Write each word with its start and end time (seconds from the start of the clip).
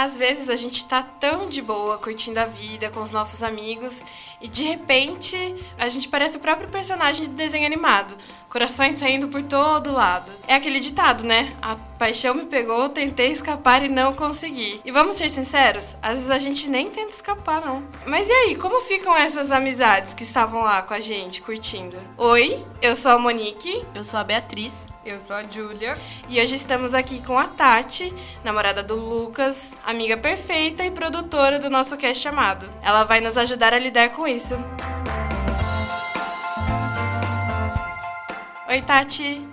Às 0.00 0.16
vezes 0.16 0.48
a 0.48 0.56
gente 0.56 0.86
tá 0.86 1.02
tão 1.02 1.46
de 1.46 1.60
boa 1.60 1.98
curtindo 1.98 2.40
a 2.40 2.46
vida 2.46 2.88
com 2.88 3.02
os 3.02 3.12
nossos 3.12 3.42
amigos 3.42 4.02
e 4.40 4.48
de 4.48 4.64
repente 4.64 5.36
a 5.76 5.90
gente 5.90 6.08
parece 6.08 6.38
o 6.38 6.40
próprio 6.40 6.70
personagem 6.70 7.26
de 7.26 7.32
desenho 7.32 7.66
animado, 7.66 8.16
corações 8.48 8.94
saindo 8.94 9.28
por 9.28 9.42
todo 9.42 9.92
lado. 9.92 10.32
É 10.48 10.54
aquele 10.54 10.80
ditado, 10.80 11.22
né? 11.22 11.54
A 11.60 11.76
paixão 11.76 12.34
me 12.34 12.46
pegou, 12.46 12.88
tentei 12.88 13.30
escapar 13.30 13.84
e 13.84 13.90
não 13.90 14.14
consegui. 14.14 14.80
E 14.86 14.90
vamos 14.90 15.16
ser 15.16 15.28
sinceros, 15.28 15.98
às 16.00 16.14
vezes 16.14 16.30
a 16.30 16.38
gente 16.38 16.70
nem 16.70 16.88
tenta 16.88 17.10
escapar, 17.10 17.60
não. 17.60 17.86
Mas 18.06 18.26
e 18.26 18.32
aí, 18.32 18.56
como 18.56 18.80
ficam 18.80 19.14
essas 19.14 19.52
amizades 19.52 20.14
que 20.14 20.22
estavam 20.22 20.62
lá 20.62 20.80
com 20.80 20.94
a 20.94 21.00
gente 21.00 21.42
curtindo? 21.42 21.98
Oi, 22.16 22.64
eu 22.80 22.96
sou 22.96 23.12
a 23.12 23.18
Monique. 23.18 23.84
Eu 23.94 24.06
sou 24.06 24.18
a 24.18 24.24
Beatriz. 24.24 24.86
Eu 25.10 25.18
sou 25.18 25.34
a 25.34 25.42
Júlia. 25.42 25.98
E 26.28 26.40
hoje 26.40 26.54
estamos 26.54 26.94
aqui 26.94 27.20
com 27.20 27.36
a 27.36 27.48
Tati, 27.48 28.14
namorada 28.44 28.80
do 28.80 28.94
Lucas, 28.94 29.74
amiga 29.84 30.16
perfeita 30.16 30.84
e 30.84 30.90
produtora 30.92 31.58
do 31.58 31.68
nosso 31.68 31.96
cast 31.96 32.22
chamado. 32.22 32.70
Ela 32.80 33.02
vai 33.02 33.20
nos 33.20 33.36
ajudar 33.36 33.74
a 33.74 33.78
lidar 33.78 34.10
com 34.10 34.28
isso. 34.28 34.54
Oi, 38.68 38.82
Tati. 38.82 39.44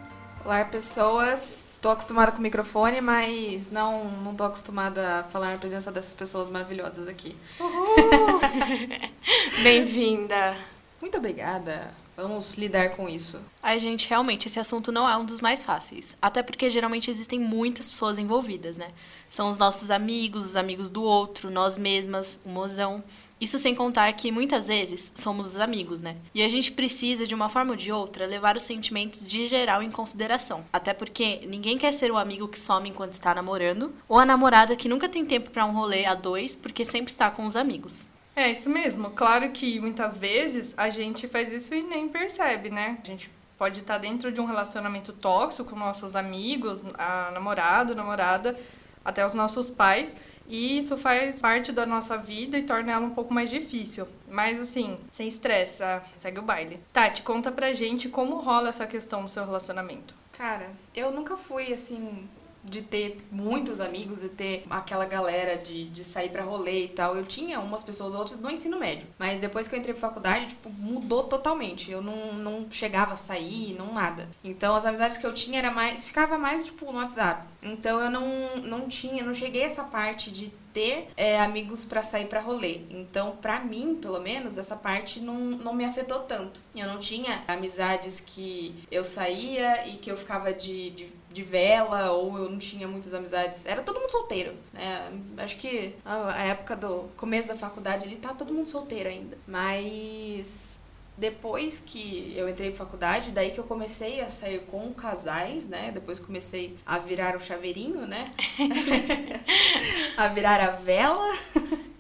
Olá, 0.46 0.64
pessoas. 0.64 1.72
Estou 1.74 1.90
acostumada 1.90 2.32
com 2.32 2.38
o 2.38 2.42
microfone, 2.42 3.02
mas 3.02 3.72
não 3.72 4.12
não 4.12 4.34
estou 4.34 4.46
acostumada 4.46 5.22
a 5.22 5.24
falar 5.24 5.54
na 5.54 5.58
presença 5.58 5.92
dessas 5.92 6.14
pessoas 6.14 6.52
maravilhosas 6.52 7.08
aqui. 7.08 7.36
Bem-vinda. 9.64 10.56
Muito 11.02 11.18
obrigada. 11.18 11.92
Vamos 12.18 12.56
lidar 12.56 12.96
com 12.96 13.08
isso. 13.08 13.40
Ai, 13.62 13.80
gente, 13.80 14.10
realmente, 14.10 14.48
esse 14.48 14.60
assunto 14.60 14.92
não 14.92 15.08
é 15.08 15.16
um 15.16 15.24
dos 15.24 15.40
mais 15.40 15.64
fáceis. 15.64 16.18
Até 16.20 16.42
porque 16.42 16.72
geralmente 16.72 17.12
existem 17.12 17.40
muitas 17.40 17.92
pessoas 17.92 18.18
envolvidas, 18.18 18.76
né? 18.76 18.88
São 19.30 19.52
os 19.52 19.58
nossos 19.60 19.92
amigos, 19.92 20.44
os 20.44 20.56
amigos 20.56 20.90
do 20.90 21.04
outro, 21.04 21.52
nós 21.52 21.78
mesmas, 21.78 22.40
o 22.44 22.50
mozão. 22.50 23.04
Isso 23.40 23.60
sem 23.60 23.76
contar 23.76 24.12
que 24.14 24.32
muitas 24.32 24.68
vezes 24.68 25.14
somos 25.16 25.50
os 25.50 25.60
amigos, 25.60 26.02
né? 26.02 26.16
E 26.34 26.42
a 26.42 26.50
gente 26.50 26.72
precisa, 26.72 27.28
de 27.28 27.36
uma 27.36 27.50
forma 27.50 27.74
ou 27.74 27.78
de 27.78 27.92
outra, 27.92 28.26
levar 28.26 28.58
os 28.58 28.64
sentimentos 28.64 29.24
de 29.28 29.48
geral 29.48 29.84
em 29.84 29.92
consideração. 29.92 30.66
Até 30.74 30.96
porque 30.96 31.46
ninguém 31.46 31.78
quer 31.78 31.92
ser 31.92 32.12
o 32.12 32.18
amigo 32.18 32.48
que 32.48 32.58
some 32.58 32.90
enquanto 32.90 33.14
está 33.14 33.36
namorando, 33.36 33.94
ou 34.10 34.18
a 34.18 34.26
namorada 34.26 34.76
que 34.76 34.90
nunca 34.90 35.08
tem 35.08 35.24
tempo 35.24 35.52
para 35.52 35.68
um 35.68 35.72
rolê 35.72 36.08
a 36.08 36.16
dois 36.16 36.56
porque 36.56 36.84
sempre 36.84 37.12
está 37.12 37.30
com 37.30 37.46
os 37.46 37.56
amigos. 37.56 38.08
É 38.38 38.52
isso 38.52 38.70
mesmo. 38.70 39.10
Claro 39.10 39.50
que 39.50 39.80
muitas 39.80 40.16
vezes 40.16 40.72
a 40.78 40.92
gente 40.92 41.28
faz 41.28 41.52
isso 41.52 41.74
e 41.74 41.82
nem 41.82 42.08
percebe, 42.08 42.70
né? 42.70 43.00
A 43.04 43.08
gente 43.08 43.32
pode 43.58 43.80
estar 43.80 43.98
dentro 43.98 44.32
de 44.32 44.40
um 44.40 44.46
relacionamento 44.46 45.12
tóxico 45.12 45.72
com 45.72 45.76
nossos 45.76 46.16
amigos, 46.16 46.84
a 47.00 47.32
namorado, 47.32 47.96
namorada, 47.96 48.56
até 49.04 49.26
os 49.26 49.34
nossos 49.34 49.72
pais. 49.72 50.16
E 50.48 50.78
isso 50.78 50.96
faz 50.96 51.42
parte 51.42 51.72
da 51.72 51.84
nossa 51.84 52.16
vida 52.16 52.60
e 52.60 52.62
torna 52.62 52.92
ela 52.92 53.08
um 53.08 53.16
pouco 53.16 53.34
mais 53.34 53.50
difícil. 53.50 54.08
Mas 54.30 54.62
assim, 54.62 55.00
sem 55.12 55.28
estresse, 55.28 55.82
ah, 55.82 56.04
segue 56.16 56.38
o 56.38 56.44
baile. 56.44 56.80
Tati, 56.94 57.24
conta 57.24 57.52
pra 57.52 57.74
gente 57.74 58.08
como 58.08 58.36
rola 58.36 58.70
essa 58.70 58.86
questão 58.86 59.24
no 59.24 59.30
seu 59.30 59.46
relacionamento. 59.46 60.14
Cara, 60.32 60.70
eu 60.94 61.12
nunca 61.12 61.36
fui 61.36 61.74
assim 61.74 62.30
de 62.70 62.82
ter 62.82 63.18
muitos 63.32 63.80
amigos 63.80 64.24
e 64.24 64.30
ter 64.30 64.66
aquela 64.70 65.06
galera 65.06 65.58
de, 65.58 65.86
de 65.86 66.04
sair 66.04 66.30
pra 66.30 66.44
rolê 66.44 66.86
e 66.86 66.90
tal. 66.90 67.16
Eu 67.16 67.26
tinha 67.26 67.60
umas 67.60 67.84
pessoas, 67.84 68.14
outras 68.14 68.40
no 68.40 68.50
ensino 68.50 68.78
médio. 68.78 69.08
Mas 69.18 69.40
depois 69.40 69.68
que 69.68 69.76
eu 69.76 69.80
entrei 69.80 69.94
pra 69.94 70.08
faculdade, 70.10 70.48
tipo, 70.48 70.70
mudou 70.70 71.24
totalmente. 71.24 71.92
Eu 71.92 72.02
não, 72.02 72.34
não 72.34 72.68
chegava 72.70 73.14
a 73.14 73.18
sair, 73.18 73.76
não 73.78 73.94
nada. 73.94 74.28
Então 74.44 74.76
as 74.76 74.86
amizades 74.86 75.18
que 75.18 75.26
eu 75.26 75.34
tinha 75.34 75.60
era 75.60 75.72
mais. 75.72 76.06
ficava 76.06 76.38
mais, 76.38 76.66
tipo, 76.66 76.92
no 76.92 77.00
WhatsApp. 77.00 77.48
Então 77.62 78.00
eu 78.00 78.10
não, 78.10 78.58
não 78.58 78.88
tinha, 78.88 79.24
não 79.24 79.34
cheguei 79.34 79.64
a 79.64 79.66
essa 79.66 79.84
parte 79.84 80.32
de 80.32 80.52
ter 80.78 81.10
é, 81.18 81.40
amigos 81.40 81.86
para 81.86 82.04
sair 82.04 82.28
para 82.28 82.40
rolê. 82.40 82.82
Então, 82.92 83.36
para 83.38 83.60
mim, 83.60 83.96
pelo 83.96 84.20
menos, 84.20 84.60
essa 84.60 84.76
parte 84.76 85.20
não, 85.20 85.36
não 85.36 85.74
me 85.74 85.84
afetou 85.84 86.20
tanto. 86.20 86.62
Eu 86.76 86.86
não 86.86 87.00
tinha 87.00 87.44
amizades 87.48 88.20
que 88.20 88.76
eu 88.92 89.04
saía 89.04 89.88
e 89.88 89.94
que 89.94 90.12
eu 90.12 90.16
ficava 90.16 90.54
de, 90.54 90.92
de 90.92 91.10
de 91.38 91.44
vela, 91.44 92.12
ou 92.12 92.36
eu 92.36 92.50
não 92.50 92.58
tinha 92.58 92.88
muitas 92.88 93.14
amizades. 93.14 93.64
Era 93.68 93.84
todo 93.84 94.00
mundo 94.00 94.10
solteiro, 94.10 94.56
né? 94.74 95.12
Acho 95.38 95.56
que 95.58 95.94
a 96.04 96.44
época 96.46 96.76
do 96.76 97.10
começo 97.16 97.48
da 97.48 97.56
faculdade 97.56 98.06
ele 98.06 98.16
tá 98.16 98.34
todo 98.34 98.52
mundo 98.52 98.68
solteiro 98.68 99.08
ainda. 99.08 99.38
Mas 99.48 100.80
depois 101.16 101.80
que 101.80 102.34
eu 102.36 102.50
entrei 102.50 102.70
pra 102.72 102.80
faculdade, 102.80 103.30
daí 103.30 103.52
que 103.52 103.60
eu 103.60 103.66
comecei 103.66 104.20
a 104.20 104.30
sair 104.30 104.62
com 104.62 104.92
casais, 104.92 105.68
né? 105.68 105.92
Depois 105.94 106.20
comecei 106.20 106.76
a 106.84 106.98
virar 106.98 107.36
o 107.36 107.40
chaveirinho, 107.40 108.08
né? 108.08 108.32
a 110.18 110.28
virar 110.30 110.60
a 110.60 110.72
vela. 110.72 111.36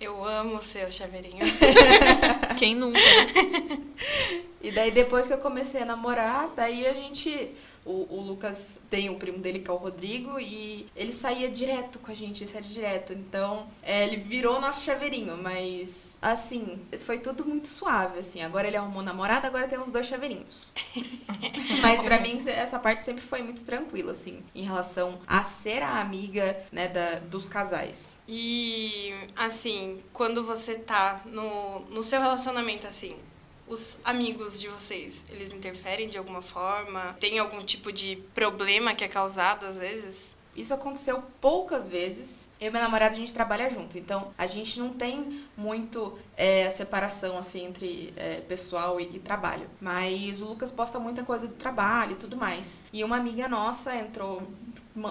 Eu 0.02 0.26
amo 0.26 0.64
ser 0.64 0.88
o 0.88 0.92
chaveirinho. 0.92 1.46
Quem 2.58 2.74
nunca? 2.74 3.00
E 4.62 4.72
daí 4.72 4.90
depois 4.90 5.28
que 5.28 5.34
eu 5.34 5.38
comecei 5.38 5.82
a 5.82 5.86
namorar, 5.86 6.50
daí 6.56 6.88
a 6.88 6.94
gente 6.94 7.52
o, 7.88 8.08
o, 8.10 8.22
Lucas 8.22 8.80
tem 8.90 9.10
o 9.10 9.16
primo 9.16 9.40
dele, 9.40 9.60
que 9.60 9.70
é 9.70 9.74
o 9.74 9.78
Rodrigo, 9.78 10.40
e 10.40 10.86
ele 10.96 11.14
saía 11.14 11.50
direto 11.50 12.00
com 12.00 12.12
a 12.12 12.14
gente, 12.14 12.44
ele 12.44 12.52
saía 12.52 12.68
direto. 12.68 13.14
Então, 13.14 13.68
é, 13.82 14.06
ele 14.06 14.18
virou 14.18 14.60
nosso 14.60 14.84
chaveirinho, 14.84 15.38
mas, 15.38 16.18
assim, 16.22 16.80
foi 17.00 17.20
tudo 17.20 17.46
muito 17.46 17.68
suave, 17.68 18.20
assim. 18.20 18.42
Agora 18.42 18.68
ele 18.68 18.78
arrumou 18.78 19.02
namorada, 19.02 19.48
agora 19.48 19.68
temos 19.68 19.92
dois 19.92 20.06
chaveirinhos. 20.06 20.72
mas 21.82 22.02
para 22.02 22.20
mim, 22.20 22.38
essa 22.48 22.78
parte 22.78 23.04
sempre 23.04 23.24
foi 23.24 23.42
muito 23.42 23.64
tranquila, 23.64 24.12
assim, 24.12 24.44
em 24.54 24.64
relação 24.64 25.18
a 25.26 25.42
ser 25.44 25.82
a 25.82 26.02
amiga, 26.02 26.58
né, 26.72 26.88
da, 26.88 27.20
dos 27.20 27.48
casais. 27.48 28.22
E, 28.28 29.14
assim, 29.36 30.00
quando 30.12 30.44
você 30.44 30.76
tá 30.76 31.22
no, 31.26 31.80
no 31.90 32.04
seu 32.04 32.20
relacionamento, 32.20 32.86
assim, 32.86 33.16
os 33.68 33.98
amigos 34.04 34.60
de 34.60 34.68
vocês, 34.68 35.24
eles 35.30 35.52
interferem 35.54 36.08
de 36.08 36.18
alguma 36.18 36.42
forma? 36.42 37.16
Tem 37.20 37.38
algum 37.40 37.64
tipo 37.64 37.92
de 37.92 38.16
problema 38.34 38.96
que 38.96 39.04
é 39.04 39.08
causado 39.08 39.66
às 39.66 39.78
vezes? 39.78 40.36
Isso 40.56 40.74
aconteceu 40.74 41.24
poucas 41.40 41.90
vezes. 41.90 42.47
Eu 42.60 42.70
e 42.70 42.72
meu 42.72 42.82
namorado, 42.82 43.16
a 43.16 43.18
gente 43.18 43.34
trabalha 43.34 43.70
junto. 43.70 43.98
Então, 43.98 44.34
a 44.38 44.46
gente 44.46 44.80
não 44.80 44.90
tem 44.90 45.44
muito 45.56 46.18
é, 46.36 46.70
separação, 46.70 47.38
assim, 47.38 47.66
entre 47.66 48.14
é, 48.16 48.42
pessoal 48.42 49.00
e, 49.00 49.16
e, 49.16 49.20
trabalho. 49.20 49.68
Mas 49.80 50.42
o 50.42 50.46
Lucas 50.46 50.72
posta 50.72 51.00
muita 51.00 51.24
coisa 51.24 51.48
do 51.48 51.54
trabalho 51.54 52.14
e 52.14 52.16
tudo 52.16 52.36
mais. 52.36 52.84
E 52.92 53.04
uma 53.04 53.18
amiga 53.18 53.48
nossa 53.48 53.96
entrou 53.96 54.42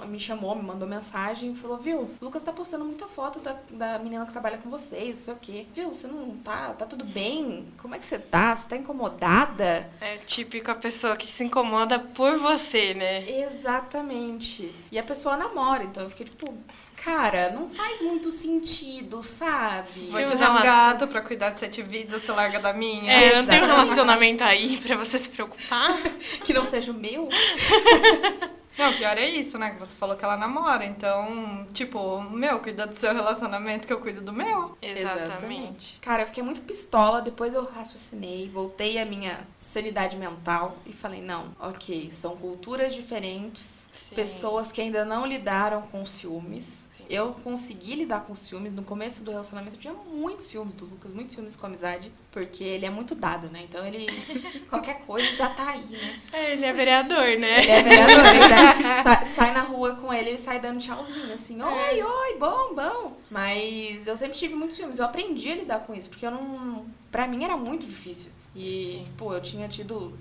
me 0.07 0.19
chamou, 0.19 0.57
me 0.57 0.63
mandou 0.63 0.89
mensagem 0.89 1.53
e 1.53 1.55
falou, 1.55 1.77
viu, 1.77 2.11
o 2.21 2.25
Lucas 2.25 2.43
tá 2.43 2.53
postando 2.53 2.85
muita 2.85 3.07
foto 3.07 3.39
da, 3.39 3.57
da 3.71 3.99
menina 3.99 4.27
que 4.27 4.33
trabalha 4.33 4.59
com 4.59 4.69
vocês, 4.69 5.17
não 5.17 5.25
sei 5.25 5.35
o 5.35 5.37
quê. 5.37 5.67
Viu, 5.73 5.89
você 5.95 6.09
não 6.09 6.37
tá, 6.39 6.73
tá 6.73 6.85
tudo 6.85 7.05
bem? 7.05 7.67
Como 7.79 7.95
é 7.95 7.99
que 7.99 8.05
você 8.05 8.19
tá? 8.19 8.55
Você 8.55 8.69
tá 8.69 8.77
incomodada? 8.77 9.89
É 10.01 10.17
típico 10.19 10.71
a 10.71 10.75
pessoa 10.75 11.17
que 11.17 11.27
se 11.27 11.45
incomoda 11.45 11.99
por 12.01 12.37
você, 12.37 12.95
né? 12.95 13.29
Exatamente. 13.43 14.75
E 14.91 14.99
a 14.99 15.03
pessoa 15.03 15.37
namora, 15.37 15.85
então 15.85 16.03
eu 16.03 16.11
fiquei 16.11 16.27
tipo, 16.27 16.53
cara, 16.97 17.51
não 17.51 17.69
faz 17.69 18.01
muito 18.01 18.33
sentido, 18.33 19.23
sabe? 19.23 20.09
Vou 20.11 20.25
te 20.25 20.37
dar 20.37 20.51
um 20.51 20.63
gato 20.63 21.07
pra 21.07 21.21
cuidar 21.21 21.51
de 21.51 21.61
sete 21.61 21.83
vidas, 21.83 22.23
você 22.23 22.33
larga 22.33 22.59
da 22.59 22.73
minha. 22.73 23.13
É, 23.13 23.37
não 23.37 23.47
tem 23.47 23.63
um 23.63 23.67
relacionamento 23.67 24.43
aí 24.43 24.77
pra 24.79 24.97
você 24.97 25.19
se 25.19 25.29
preocupar. 25.31 25.97
que 26.45 26.53
não 26.53 26.65
seja 26.65 26.93
o 26.93 26.95
meu. 26.95 27.29
Não, 28.79 28.93
pior 28.93 29.17
é 29.17 29.27
isso, 29.27 29.57
né? 29.57 29.71
Que 29.71 29.81
você 29.81 29.95
falou 29.95 30.17
que 30.17 30.25
ela 30.25 30.37
namora. 30.37 30.85
Então, 30.85 31.67
tipo, 31.73 32.21
meu, 32.21 32.61
cuida 32.61 32.87
do 32.87 32.95
seu 32.95 33.15
relacionamento 33.15 33.87
que 33.87 33.93
eu 33.93 34.01
cuido 34.01 34.21
do 34.21 34.33
meu. 34.33 34.77
Exatamente. 34.83 35.23
Exatamente. 35.23 35.99
Cara, 36.01 36.23
eu 36.23 36.27
fiquei 36.27 36.43
muito 36.43 36.61
pistola. 36.61 37.23
Depois 37.23 37.55
eu 37.55 37.65
raciocinei, 37.65 38.51
voltei 38.53 38.99
à 38.99 39.07
minha 39.07 39.47
sanidade 39.57 40.17
mental 40.17 40.77
e 40.85 40.93
falei: 40.93 41.23
não, 41.23 41.57
ok, 41.59 42.11
são 42.13 42.37
culturas 42.37 42.95
diferentes, 42.95 43.89
Sim. 43.95 44.15
pessoas 44.15 44.71
que 44.71 44.83
ainda 44.83 45.07
não 45.07 45.25
lidaram 45.25 45.81
com 45.83 46.05
ciúmes 46.05 46.86
eu 47.09 47.35
consegui 47.43 47.95
lidar 47.95 48.21
com 48.21 48.35
ciúmes. 48.35 48.73
No 48.73 48.83
começo 48.83 49.25
do 49.25 49.31
relacionamento 49.31 49.77
eu 49.77 49.81
tinha 49.81 49.95
muitos 49.95 50.47
ciúmes 50.47 50.75
do 50.75 50.85
Lucas, 50.85 51.13
muitos 51.13 51.35
ciúmes 51.35 51.57
com 51.57 51.67
a 51.67 51.69
amizade, 51.69 52.13
porque 52.31 52.65
ele 52.65 52.87
é 52.87 52.91
muito 52.91 53.15
dado, 53.15 53.49
né? 53.49 53.63
Então 53.69 53.85
ele. 53.87 54.07
qualquer 54.69 55.01
coisa 55.07 55.35
já 55.35 55.49
tá 55.51 55.71
aí, 55.71 55.85
né? 55.85 56.21
É, 56.33 56.53
ele 56.53 56.65
é 56.65 56.73
vereador, 56.73 57.39
né? 57.39 57.63
Ele 57.63 57.71
é 57.71 57.83
vereador, 57.83 58.25
né? 58.49 59.03
sai, 59.03 59.25
sai, 59.25 59.55
na 59.55 59.63
rua 59.63 59.97
com 59.97 60.13
ele, 60.13 60.31
ele 60.31 60.39
sai 60.39 60.61
dando 60.61 60.79
tchauzinho, 60.79 61.33
assim, 61.33 61.61
oi, 61.63 62.03
oi, 62.03 62.39
bom, 62.39 62.75
bom. 62.75 63.17
Mas 63.31 64.07
eu 64.07 64.17
sempre 64.17 64.37
tive 64.37 64.55
muitos 64.55 64.77
ciúmes. 64.77 64.99
Eu 64.99 65.05
aprendi 65.07 65.51
a 65.51 65.57
lidar 65.57 65.81
com 65.81 65.95
isso, 65.95 66.09
porque 66.09 66.27
eu 66.27 66.31
não. 66.31 66.87
Pra 67.11 67.27
mim 67.27 67.45
era 67.45 67.57
muito 67.57 67.87
difícil. 67.87 68.31
E, 68.55 68.91
Sim. 68.91 69.05
pô, 69.17 69.35
eu 69.35 69.41
tinha 69.41 69.69
tido 69.69 70.13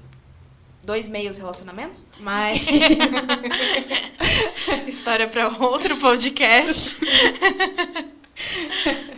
dois 0.86 1.08
meios 1.08 1.38
relacionamentos, 1.38 2.06
mas. 2.20 2.66
História 4.88 5.28
para 5.28 5.50
outro 5.60 5.98
podcast. 5.98 6.98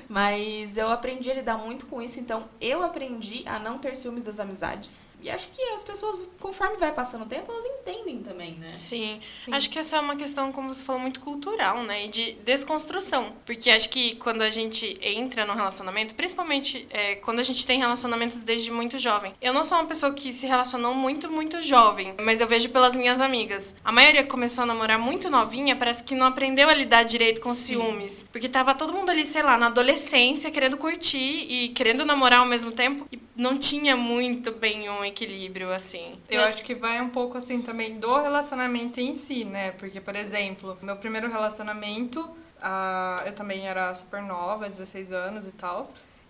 Mas 0.08 0.78
eu 0.78 0.90
aprendi 0.90 1.30
a 1.30 1.34
lidar 1.34 1.58
muito 1.58 1.86
com 1.86 2.02
isso, 2.02 2.20
então 2.20 2.48
eu 2.62 2.82
aprendi 2.82 3.44
a 3.46 3.60
não 3.60 3.78
ter 3.78 3.96
ciúmes 3.96 4.24
das 4.24 4.40
amizades. 4.40 5.10
E 5.22 5.30
acho 5.30 5.50
que 5.50 5.62
as 5.74 5.84
pessoas, 5.84 6.20
conforme 6.40 6.78
vai 6.78 6.94
passando 6.94 7.24
o 7.24 7.26
tempo, 7.26 7.52
elas 7.52 7.66
entendem 7.66 8.20
também, 8.20 8.52
né? 8.52 8.74
Sim. 8.74 9.20
Sim. 9.44 9.54
Acho 9.54 9.70
que 9.70 9.80
essa 9.80 9.98
é 9.98 10.00
uma 10.00 10.16
questão, 10.16 10.52
como 10.52 10.74
você 10.74 10.84
falou, 10.84 11.02
muito 11.02 11.20
cultural, 11.20 11.84
né? 11.84 12.06
E 12.06 12.08
de 12.08 12.34
desconstrução. 12.44 13.34
Porque 13.46 13.70
acho 13.70 13.90
que 13.90 14.16
quando 14.16 14.42
a 14.42 14.50
gente 14.50 14.98
entra 15.02 15.46
no 15.46 15.54
relacionamento, 15.54 16.14
principalmente 16.16 16.86
é, 16.92 17.16
quando 17.16 17.40
a 17.40 17.44
gente 17.44 17.66
tem 17.66 17.80
relacionamentos 17.80 18.44
desde 18.44 18.72
muito 18.72 18.98
jovem. 19.00 19.34
Eu 19.42 19.54
não 19.54 19.64
sou 19.64 19.78
uma 19.78 19.86
pessoa 19.86 20.14
que 20.14 20.32
se 20.32 20.46
relacionou 20.46 20.94
muito, 20.94 21.30
muito 21.30 21.62
jovem, 21.62 22.14
mas 22.22 22.40
eu 22.40 22.48
vejo 22.48 22.70
pelas 22.70 22.96
minhas 22.96 23.20
amigas. 23.20 23.76
A 23.84 23.92
maioria 23.92 24.24
começou 24.24 24.64
a 24.64 24.68
namorar 24.68 25.00
muito 25.00 25.30
novinha, 25.30 25.76
parece 25.76 26.04
que 26.04 26.16
não 26.16 26.28
aprendeu 26.28 26.70
a 26.70 26.74
lidar 26.74 27.04
direito 27.04 27.42
com 27.42 27.54
ciúmes. 27.54 28.26
Porque 28.32 28.48
tava 28.48 28.76
todo 28.76 28.94
mundo 28.94 29.10
ali, 29.10 29.26
sei 29.26 29.42
lá, 29.42 29.58
na 29.58 29.68
adolescência, 29.68 30.52
querendo 30.52 30.78
curtir 30.78 31.18
e 31.18 31.70
querendo 31.70 32.06
namorar 32.06 32.40
ao 32.40 32.46
mesmo 32.46 32.72
tempo. 32.72 33.08
E 33.12 33.20
não 33.36 33.58
tinha 33.58 33.96
muito 33.96 34.52
bem 34.52 34.90
um 34.90 35.06
equilíbrio, 35.08 35.72
assim. 35.72 36.20
Eu 36.30 36.42
acho 36.42 36.64
que 36.64 36.76
vai 36.76 37.02
um 37.02 37.10
pouco 37.10 37.38
assim 37.38 37.62
também 37.62 38.00
do 38.00 38.22
relacionamento 38.22 39.00
em 39.00 39.16
si, 39.16 39.46
né? 39.46 39.72
Porque, 39.72 40.00
por 40.00 40.16
exemplo, 40.16 40.78
meu 40.82 40.98
primeiro 40.98 41.30
relacionamento, 41.30 42.30
ah, 42.62 43.24
eu 43.26 43.34
também 43.34 43.68
era 43.68 43.94
super 43.96 44.22
nova, 44.22 44.70
16 44.70 45.12
anos 45.12 45.48
e 45.48 45.52
tal. 45.52 45.82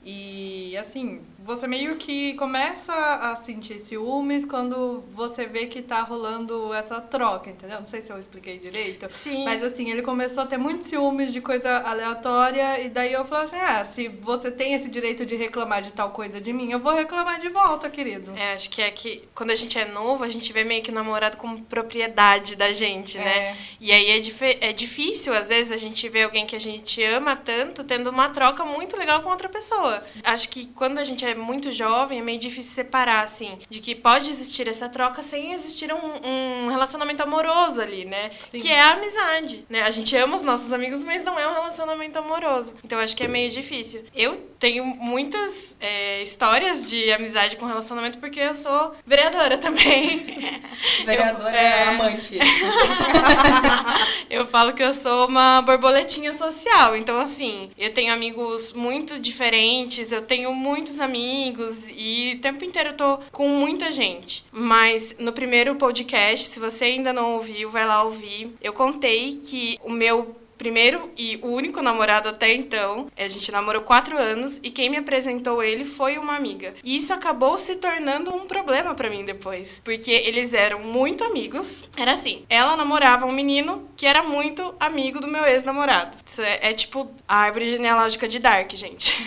E 0.10 0.78
assim, 0.78 1.22
você 1.40 1.68
meio 1.68 1.98
que 1.98 2.34
começa 2.36 2.94
a 2.94 3.36
sentir 3.36 3.78
ciúmes 3.82 4.46
quando 4.46 5.04
você 5.14 5.46
vê 5.46 5.66
que 5.66 5.82
tá 5.82 6.00
rolando 6.02 6.74
essa 6.74 7.02
troca, 7.02 7.50
entendeu? 7.50 7.82
Não 7.82 7.88
sei 7.88 8.00
se 8.00 8.10
eu 8.10 8.18
expliquei 8.18 8.58
direito. 8.58 9.06
Sim. 9.10 9.44
Mas 9.44 9.62
assim, 9.62 9.92
ele 9.92 10.02
começou 10.02 10.44
a 10.44 10.46
ter 10.48 10.58
muitos 10.58 10.88
ciúmes 10.88 11.34
de 11.34 11.42
coisa 11.42 11.80
aleatória, 11.80 12.80
e 12.80 12.90
daí 12.90 13.12
eu 13.12 13.26
falei 13.26 13.44
assim: 13.46 13.58
ah, 13.58 13.84
se 13.84 14.08
você 14.08 14.50
tem 14.50 14.74
esse 14.76 14.90
direito 14.90 15.26
de 15.26 15.36
reclamar 15.36 15.82
de 15.82 15.92
tal 15.92 16.12
coisa 16.12 16.40
de 16.40 16.54
mim, 16.54 16.72
eu 16.72 16.80
vou 16.80 16.94
reclamar 16.94 17.38
de 17.42 17.50
volta, 17.50 17.90
querido. 17.90 18.32
É, 18.38 18.54
acho 18.54 18.70
que 18.70 18.82
é 18.82 18.90
que 18.90 19.28
quando 19.36 19.50
a 19.52 19.56
gente 19.56 19.78
é 19.78 19.84
novo, 19.92 20.24
a 20.24 20.30
gente 20.30 20.54
vê 20.54 20.64
meio 20.64 20.82
que 20.82 20.90
o 20.92 20.94
namorado 20.94 21.36
como 21.36 21.62
propriedade 21.64 22.56
da 22.56 22.72
gente, 22.72 23.18
né? 23.18 23.38
É. 23.50 23.56
E 23.82 23.92
aí 23.92 24.12
é, 24.12 24.20
dif- 24.20 24.58
é 24.62 24.72
difícil, 24.72 25.34
às 25.34 25.50
vezes, 25.50 25.74
a 25.74 25.78
gente 25.78 26.08
ver 26.08 26.24
alguém 26.24 26.46
que 26.46 26.56
a 26.56 26.60
gente 26.60 27.04
ama 27.04 27.36
tanto 27.36 27.84
tendo 27.84 28.10
uma 28.10 28.30
troca 28.30 28.64
muito 28.64 28.96
legal 28.96 29.22
com 29.22 29.30
outra 29.30 29.50
pessoa. 29.50 29.97
Acho 30.24 30.50
que 30.50 30.66
quando 30.68 30.98
a 31.00 31.04
gente 31.04 31.26
é 31.26 31.36
muito 31.36 31.72
jovem, 31.72 32.20
é 32.20 32.22
meio 32.22 32.40
difícil 32.40 32.74
separar, 32.74 33.24
assim, 33.24 33.58
de 33.70 33.80
que 33.80 33.96
pode 33.96 34.30
existir 34.30 34.68
essa 34.68 34.88
troca 34.90 35.22
sem 35.24 35.54
existir 35.54 35.92
um, 35.94 36.66
um 36.66 36.68
relacionamento 36.70 37.22
amoroso 37.24 37.82
ali, 37.82 38.06
né? 38.06 38.32
Sim. 38.40 38.60
Que 38.60 38.70
é 38.70 38.82
a 38.82 38.92
amizade, 38.94 39.66
né? 39.70 39.82
A 39.84 39.92
gente 39.92 40.16
ama 40.16 40.36
os 40.36 40.44
nossos 40.44 40.72
amigos, 40.74 41.04
mas 41.04 41.24
não 41.24 41.38
é 41.40 41.48
um 41.48 41.54
relacionamento 41.54 42.18
amoroso. 42.20 42.76
Então 42.84 43.00
acho 43.00 43.16
que 43.16 43.24
é 43.24 43.28
meio 43.28 43.50
difícil. 43.50 44.04
Eu 44.16 44.36
tenho 44.60 44.84
muitas 44.86 45.78
é, 45.80 46.22
histórias 46.22 46.90
de 46.90 47.12
amizade 47.12 47.56
com 47.58 47.66
relacionamento 47.66 48.18
porque 48.20 48.40
eu 48.40 48.56
sou 48.56 48.96
vereadora 49.06 49.58
também. 49.60 50.26
Vereadora 51.06 51.50
Eu- 51.52 51.56
é. 51.58 51.84
amante. 51.90 52.38
Eu 54.30 54.46
falo 54.46 54.74
que 54.74 54.84
eu 54.84 54.94
sou 54.94 55.28
uma 55.28 55.62
borboletinha 55.62 56.34
social. 56.34 56.96
Então, 56.98 57.18
assim, 57.20 57.72
eu 57.78 57.94
tenho 57.94 58.14
amigos 58.14 58.74
muito 58.74 59.20
diferentes, 59.20 59.77
eu 60.12 60.22
tenho 60.22 60.54
muitos 60.54 61.00
amigos 61.00 61.90
e 61.96 62.34
o 62.36 62.42
tempo 62.42 62.64
inteiro 62.64 62.90
eu 62.90 62.98
tô 62.98 63.20
com 63.32 63.48
muita 63.48 63.92
gente. 63.92 64.46
Mas 64.52 65.16
no 65.20 65.32
primeiro 65.32 65.76
podcast, 65.76 66.48
se 66.48 66.60
você 66.60 66.86
ainda 66.86 67.14
não 67.14 67.34
ouviu, 67.34 67.70
vai 67.70 67.86
lá 67.86 68.04
ouvir. 68.04 68.54
Eu 68.62 68.74
contei 68.74 69.40
que 69.44 69.78
o 69.84 69.92
meu 69.92 70.36
primeiro 70.58 71.12
e 71.18 71.40
único 71.42 71.82
namorado 71.82 72.30
até 72.30 72.54
então. 72.54 73.08
A 73.18 73.28
gente 73.28 73.52
namorou 73.52 73.82
quatro 73.82 74.18
anos 74.18 74.60
e 74.64 74.72
quem 74.72 74.90
me 74.90 74.98
apresentou 74.98 75.62
ele 75.62 75.86
foi 75.86 76.18
uma 76.18 76.36
amiga. 76.36 76.74
E 76.84 76.98
isso 76.98 77.14
acabou 77.14 77.58
se 77.58 77.76
tornando 77.76 78.34
um 78.34 78.46
problema 78.46 78.94
pra 78.94 79.10
mim 79.10 79.24
depois. 79.24 79.82
Porque 79.84 80.12
eles 80.12 80.54
eram 80.54 80.80
muito 80.80 81.24
amigos. 81.24 81.84
Era 81.98 82.14
assim: 82.14 82.44
ela 82.50 82.76
namorava 82.76 83.26
um 83.26 83.32
menino 83.32 83.88
que 83.96 84.06
era 84.06 84.24
muito 84.24 84.76
amigo 84.80 85.20
do 85.20 85.28
meu 85.28 85.46
ex-namorado. 85.46 86.18
Isso 86.26 86.42
é, 86.42 86.60
é 86.62 86.74
tipo 86.74 87.10
a 87.28 87.38
árvore 87.38 87.70
genealógica 87.70 88.28
de 88.28 88.40
Dark, 88.40 88.72
gente. 88.74 89.18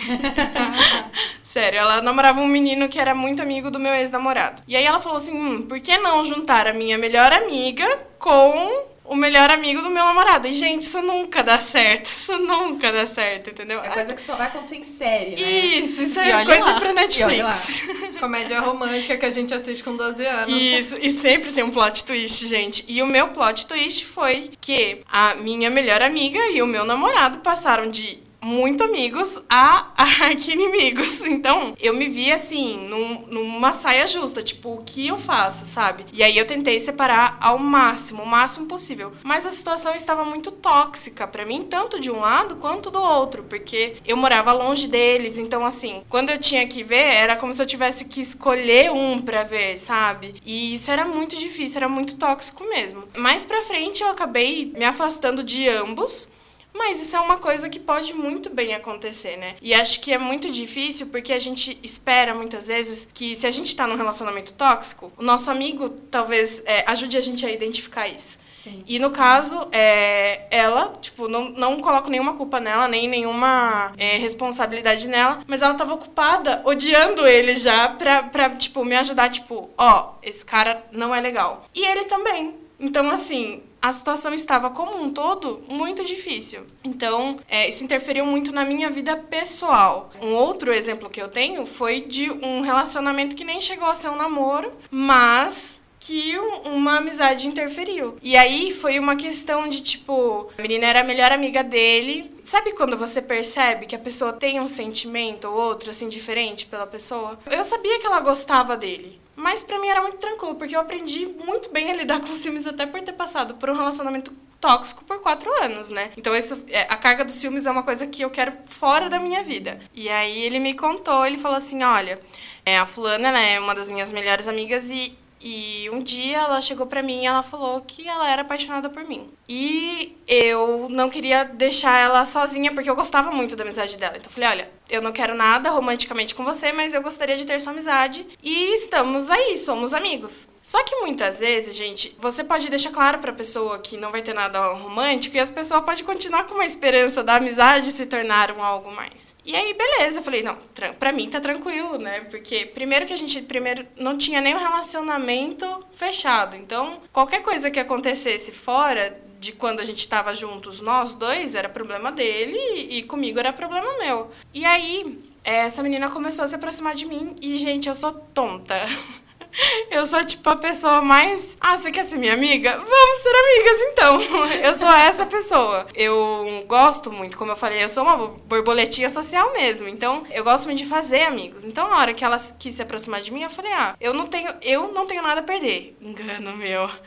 Sério, 1.43 1.79
ela 1.79 2.01
namorava 2.01 2.39
um 2.39 2.47
menino 2.47 2.87
que 2.87 2.99
era 2.99 3.13
muito 3.13 3.41
amigo 3.41 3.69
do 3.69 3.79
meu 3.79 3.93
ex-namorado. 3.93 4.63
E 4.67 4.75
aí 4.75 4.85
ela 4.85 5.01
falou 5.01 5.17
assim: 5.17 5.33
hum, 5.33 5.63
por 5.67 5.79
que 5.79 5.97
não 5.97 6.23
juntar 6.23 6.67
a 6.67 6.73
minha 6.73 6.97
melhor 6.97 7.33
amiga 7.33 7.85
com 8.17 8.90
o 9.11 9.15
melhor 9.17 9.49
amigo 9.51 9.81
do 9.81 9.89
meu 9.89 10.05
namorado? 10.05 10.47
E, 10.47 10.53
gente, 10.53 10.83
isso 10.83 11.01
nunca 11.01 11.43
dá 11.43 11.57
certo. 11.57 12.05
Isso 12.05 12.37
nunca 12.37 12.93
dá 12.93 13.05
certo, 13.05 13.49
entendeu? 13.49 13.83
É 13.83 13.89
coisa 13.89 14.13
que 14.13 14.21
só 14.21 14.37
vai 14.37 14.47
acontecer 14.47 14.77
em 14.77 14.83
série, 14.83 15.31
né? 15.31 15.41
Isso, 15.41 16.03
isso 16.03 16.17
E 16.17 16.31
é 16.31 16.45
coisa 16.45 16.65
lá. 16.65 16.79
pra 16.79 16.93
Netflix. 16.93 17.87
Comédia 18.21 18.61
romântica 18.61 19.17
que 19.17 19.25
a 19.25 19.29
gente 19.29 19.53
assiste 19.53 19.83
com 19.83 19.97
12 19.97 20.25
anos. 20.25 20.55
Isso, 20.55 20.97
e 21.01 21.09
sempre 21.09 21.51
tem 21.51 21.61
um 21.61 21.71
plot 21.71 22.05
twist, 22.05 22.47
gente. 22.47 22.85
E 22.87 23.01
o 23.01 23.05
meu 23.05 23.27
plot 23.29 23.67
twist 23.67 24.05
foi 24.05 24.51
que 24.61 25.01
a 25.11 25.35
minha 25.35 25.69
melhor 25.69 26.01
amiga 26.01 26.39
e 26.51 26.61
o 26.61 26.65
meu 26.67 26.85
namorado 26.85 27.39
passaram 27.39 27.91
de 27.91 28.17
muito 28.41 28.83
amigos 28.83 29.39
a 29.49 29.87
arqui-inimigos. 29.95 31.21
Então, 31.31 31.75
eu 31.79 31.93
me 31.93 32.07
vi 32.09 32.31
assim, 32.31 32.87
num- 32.87 33.25
numa 33.27 33.73
saia 33.73 34.05
justa, 34.05 34.43
tipo, 34.43 34.73
o 34.75 34.83
que 34.83 35.07
eu 35.07 35.17
faço, 35.17 35.65
sabe? 35.65 36.05
E 36.13 36.21
aí 36.21 36.37
eu 36.37 36.45
tentei 36.45 36.79
separar 36.79 37.37
ao 37.39 37.57
máximo, 37.57 38.23
o 38.23 38.27
máximo 38.27 38.65
possível. 38.67 39.11
Mas 39.23 39.45
a 39.45 39.49
situação 39.51 39.95
estava 39.95 40.23
muito 40.25 40.51
tóxica 40.51 41.25
pra 41.27 41.45
mim, 41.45 41.63
tanto 41.63 41.99
de 41.99 42.11
um 42.11 42.19
lado 42.19 42.57
quanto 42.57 42.91
do 42.91 43.01
outro, 43.01 43.43
porque 43.43 43.95
eu 44.05 44.17
morava 44.17 44.51
longe 44.51 44.87
deles, 44.87 45.39
então 45.39 45.65
assim, 45.65 46.03
quando 46.09 46.29
eu 46.29 46.37
tinha 46.37 46.67
que 46.67 46.83
ver, 46.83 46.95
era 47.13 47.35
como 47.35 47.53
se 47.53 47.61
eu 47.61 47.65
tivesse 47.65 48.05
que 48.05 48.21
escolher 48.21 48.91
um 48.91 49.19
pra 49.19 49.43
ver, 49.43 49.77
sabe? 49.77 50.35
E 50.45 50.73
isso 50.73 50.91
era 50.91 51.05
muito 51.05 51.35
difícil, 51.35 51.77
era 51.77 51.89
muito 51.89 52.17
tóxico 52.17 52.63
mesmo. 52.65 53.03
Mais 53.15 53.45
pra 53.45 53.61
frente 53.61 54.03
eu 54.03 54.09
acabei 54.09 54.71
me 54.75 54.85
afastando 54.85 55.43
de 55.43 55.67
ambos, 55.69 56.27
mas 56.73 57.01
isso 57.01 57.15
é 57.15 57.19
uma 57.19 57.37
coisa 57.37 57.69
que 57.69 57.79
pode 57.79 58.13
muito 58.13 58.49
bem 58.49 58.73
acontecer, 58.73 59.37
né? 59.37 59.55
E 59.61 59.73
acho 59.73 59.99
que 59.99 60.13
é 60.13 60.17
muito 60.17 60.49
difícil 60.49 61.07
porque 61.07 61.33
a 61.33 61.39
gente 61.39 61.77
espera 61.83 62.33
muitas 62.33 62.67
vezes 62.67 63.07
que 63.13 63.35
se 63.35 63.45
a 63.45 63.51
gente 63.51 63.75
tá 63.75 63.85
num 63.87 63.95
relacionamento 63.95 64.53
tóxico, 64.53 65.11
o 65.17 65.23
nosso 65.23 65.51
amigo 65.51 65.89
talvez 65.89 66.61
é, 66.65 66.83
ajude 66.89 67.17
a 67.17 67.21
gente 67.21 67.45
a 67.45 67.51
identificar 67.51 68.07
isso. 68.07 68.39
Sim. 68.61 68.83
E 68.87 68.99
no 68.99 69.09
caso, 69.09 69.67
é, 69.71 70.45
ela, 70.51 70.93
tipo, 71.01 71.27
não, 71.27 71.49
não 71.49 71.79
coloco 71.79 72.11
nenhuma 72.11 72.33
culpa 72.33 72.59
nela, 72.59 72.87
nem 72.87 73.07
nenhuma 73.07 73.91
é, 73.97 74.17
responsabilidade 74.17 75.07
nela, 75.07 75.39
mas 75.47 75.63
ela 75.63 75.73
tava 75.73 75.95
ocupada 75.95 76.61
odiando 76.63 77.25
ele 77.25 77.55
já 77.55 77.89
pra, 77.89 78.21
pra, 78.21 78.51
tipo, 78.51 78.85
me 78.85 78.95
ajudar, 78.95 79.29
tipo, 79.29 79.71
ó, 79.75 80.11
esse 80.21 80.45
cara 80.45 80.83
não 80.91 81.13
é 81.13 81.19
legal. 81.19 81.63
E 81.73 81.83
ele 81.83 82.05
também. 82.05 82.55
Então, 82.79 83.09
assim, 83.09 83.63
a 83.81 83.91
situação 83.91 84.33
estava 84.33 84.69
como 84.69 85.01
um 85.01 85.09
todo 85.11 85.61
muito 85.67 86.03
difícil. 86.03 86.61
Então, 86.83 87.39
é, 87.49 87.67
isso 87.67 87.83
interferiu 87.83 88.25
muito 88.25 88.51
na 88.51 88.63
minha 88.63 88.89
vida 88.89 89.15
pessoal. 89.17 90.11
Um 90.21 90.33
outro 90.33 90.73
exemplo 90.73 91.09
que 91.09 91.21
eu 91.21 91.27
tenho 91.29 91.65
foi 91.65 92.01
de 92.01 92.29
um 92.29 92.61
relacionamento 92.61 93.35
que 93.35 93.43
nem 93.43 93.59
chegou 93.59 93.87
a 93.87 93.95
ser 93.95 94.09
um 94.09 94.15
namoro, 94.15 94.71
mas 94.89 95.79
que 95.99 96.37
um- 96.39 96.73
uma 96.77 96.97
amizade 96.97 97.47
interferiu. 97.47 98.17
E 98.23 98.35
aí 98.35 98.71
foi 98.71 98.97
uma 98.97 99.15
questão 99.15 99.69
de 99.69 99.81
tipo, 99.83 100.49
a 100.57 100.61
menina 100.61 100.87
era 100.87 101.01
a 101.01 101.03
melhor 101.03 101.31
amiga 101.31 101.63
dele. 101.63 102.31
Sabe 102.41 102.73
quando 102.73 102.97
você 102.97 103.21
percebe 103.21 103.85
que 103.85 103.95
a 103.95 103.99
pessoa 103.99 104.33
tem 104.33 104.59
um 104.59 104.67
sentimento 104.67 105.47
ou 105.47 105.53
outro 105.55 105.91
assim 105.91 106.09
diferente 106.09 106.65
pela 106.65 106.87
pessoa? 106.87 107.39
Eu 107.45 107.63
sabia 107.63 107.99
que 107.99 108.07
ela 108.07 108.19
gostava 108.19 108.75
dele. 108.75 109.20
Mas 109.35 109.63
pra 109.63 109.79
mim 109.79 109.87
era 109.87 110.01
muito 110.01 110.17
tranquilo, 110.17 110.55
porque 110.55 110.75
eu 110.75 110.79
aprendi 110.79 111.25
muito 111.45 111.69
bem 111.69 111.91
a 111.91 111.95
lidar 111.95 112.19
com 112.25 112.35
ciúmes 112.35 112.67
até 112.67 112.85
por 112.85 113.01
ter 113.01 113.13
passado 113.13 113.55
por 113.55 113.69
um 113.69 113.75
relacionamento 113.75 114.31
tóxico 114.59 115.03
por 115.03 115.19
quatro 115.19 115.51
anos, 115.63 115.89
né? 115.89 116.11
Então 116.15 116.35
isso, 116.35 116.63
é, 116.69 116.81
a 116.81 116.95
carga 116.95 117.25
dos 117.25 117.33
ciúmes 117.35 117.65
é 117.65 117.71
uma 117.71 117.81
coisa 117.81 118.05
que 118.05 118.21
eu 118.21 118.29
quero 118.29 118.53
fora 118.65 119.09
da 119.09 119.19
minha 119.19 119.43
vida. 119.43 119.79
E 119.93 120.07
aí 120.07 120.43
ele 120.43 120.59
me 120.59 120.75
contou, 120.75 121.25
ele 121.25 121.37
falou 121.37 121.57
assim, 121.57 121.83
olha, 121.83 122.19
é, 122.63 122.77
a 122.77 122.85
fulana 122.85 123.29
ela 123.29 123.41
é 123.41 123.59
uma 123.59 123.73
das 123.73 123.89
minhas 123.89 124.11
melhores 124.11 124.47
amigas 124.47 124.91
e 124.91 125.17
e 125.43 125.89
um 125.89 125.99
dia 125.99 126.37
ela 126.37 126.61
chegou 126.61 126.85
pra 126.85 127.01
mim 127.01 127.23
e 127.23 127.25
ela 127.25 127.41
falou 127.41 127.81
que 127.81 128.07
ela 128.07 128.29
era 128.29 128.43
apaixonada 128.43 128.89
por 128.89 129.03
mim. 129.03 129.25
E 129.49 130.15
eu 130.27 130.87
não 130.89 131.09
queria 131.09 131.43
deixar 131.43 131.99
ela 131.99 132.23
sozinha 132.25 132.71
porque 132.71 132.89
eu 132.89 132.95
gostava 132.95 133.31
muito 133.31 133.55
da 133.55 133.63
amizade 133.63 133.97
dela. 133.97 134.17
Então 134.17 134.27
eu 134.29 134.33
falei, 134.33 134.49
olha, 134.49 134.71
eu 134.89 135.01
não 135.01 135.11
quero 135.11 135.33
nada 135.33 135.69
romanticamente 135.69 136.35
com 136.35 136.43
você, 136.43 136.71
mas 136.71 136.93
eu 136.93 137.01
gostaria 137.01 137.37
de 137.37 137.45
ter 137.45 137.59
sua 137.59 137.71
amizade 137.71 138.27
e 138.43 138.73
estamos 138.73 139.29
aí, 139.29 139.57
somos 139.57 139.93
amigos. 139.93 140.49
Só 140.61 140.83
que 140.83 140.95
muitas 140.97 141.39
vezes, 141.39 141.75
gente, 141.75 142.15
você 142.19 142.43
pode 142.43 142.69
deixar 142.69 142.91
claro 142.91 143.17
pra 143.17 143.33
pessoa 143.33 143.79
que 143.79 143.97
não 143.97 144.11
vai 144.11 144.21
ter 144.21 144.33
nada 144.33 144.73
romântico 144.73 145.35
e 145.35 145.39
as 145.39 145.49
pessoas 145.49 145.83
podem 145.83 146.03
continuar 146.03 146.43
com 146.43 146.53
uma 146.53 146.65
esperança 146.65 147.23
da 147.23 147.37
amizade 147.37 147.91
se 147.91 148.05
tornar 148.05 148.51
um 148.51 148.63
algo 148.63 148.91
mais. 148.91 149.35
E 149.43 149.55
aí, 149.55 149.73
beleza, 149.73 150.19
eu 150.19 150.23
falei, 150.23 150.43
não, 150.43 150.57
pra 150.99 151.11
mim 151.11 151.29
tá 151.29 151.39
tranquilo, 151.39 151.97
né? 151.97 152.21
Porque 152.29 152.67
primeiro 152.67 153.07
que 153.07 153.13
a 153.13 153.17
gente 153.17 153.41
primeiro 153.41 153.87
não 153.97 154.15
tinha 154.15 154.39
nenhum 154.39 154.59
relacionamento 154.59 155.65
fechado. 155.91 156.55
Então, 156.55 157.01
qualquer 157.11 157.41
coisa 157.41 157.71
que 157.71 157.79
acontecesse 157.79 158.51
fora 158.51 159.19
de 159.41 159.51
quando 159.51 159.79
a 159.79 159.83
gente 159.83 160.07
tava 160.07 160.35
juntos, 160.35 160.81
nós 160.81 161.15
dois, 161.15 161.55
era 161.55 161.67
problema 161.67 162.11
dele 162.11 162.55
e, 162.75 162.99
e 162.99 163.03
comigo 163.03 163.39
era 163.39 163.51
problema 163.51 163.97
meu. 163.97 164.29
E 164.53 164.63
aí, 164.63 165.19
essa 165.43 165.81
menina 165.81 166.11
começou 166.11 166.45
a 166.45 166.47
se 166.47 166.55
aproximar 166.55 166.93
de 166.93 167.07
mim 167.07 167.35
e, 167.41 167.57
gente, 167.57 167.89
eu 167.89 167.95
sou 167.95 168.11
tonta. 168.11 168.75
Eu 169.91 170.05
sou 170.07 170.23
tipo 170.25 170.49
a 170.49 170.55
pessoa 170.55 171.01
mais. 171.01 171.57
Ah, 171.59 171.77
você 171.77 171.91
quer 171.91 172.05
ser 172.05 172.17
minha 172.17 172.33
amiga? 172.33 172.71
Vamos 172.77 173.19
ser 173.19 173.29
amigas 173.35 173.81
então. 173.91 174.21
Eu 174.63 174.73
sou 174.75 174.89
essa 174.91 175.25
pessoa. 175.25 175.87
Eu 175.93 176.63
gosto 176.67 177.11
muito, 177.11 177.37
como 177.37 177.51
eu 177.51 177.55
falei, 177.55 177.83
eu 177.83 177.89
sou 177.89 178.03
uma 178.03 178.17
borboletinha 178.27 179.09
social 179.09 179.51
mesmo. 179.53 179.87
Então, 179.87 180.23
eu 180.31 180.43
gosto 180.43 180.65
muito 180.65 180.77
de 180.79 180.85
fazer 180.85 181.23
amigos. 181.23 181.65
Então, 181.65 181.89
na 181.89 181.97
hora 181.97 182.13
que 182.13 182.23
ela 182.23 182.37
quis 182.59 182.75
se 182.75 182.81
aproximar 182.81 183.21
de 183.21 183.31
mim, 183.33 183.43
eu 183.43 183.49
falei: 183.49 183.71
"Ah, 183.73 183.95
eu 183.99 184.13
não 184.13 184.27
tenho, 184.27 184.49
eu 184.61 184.91
não 184.93 185.05
tenho 185.05 185.21
nada 185.21 185.41
a 185.41 185.43
perder". 185.43 185.95
Engano 186.01 186.55
meu. 186.55 186.89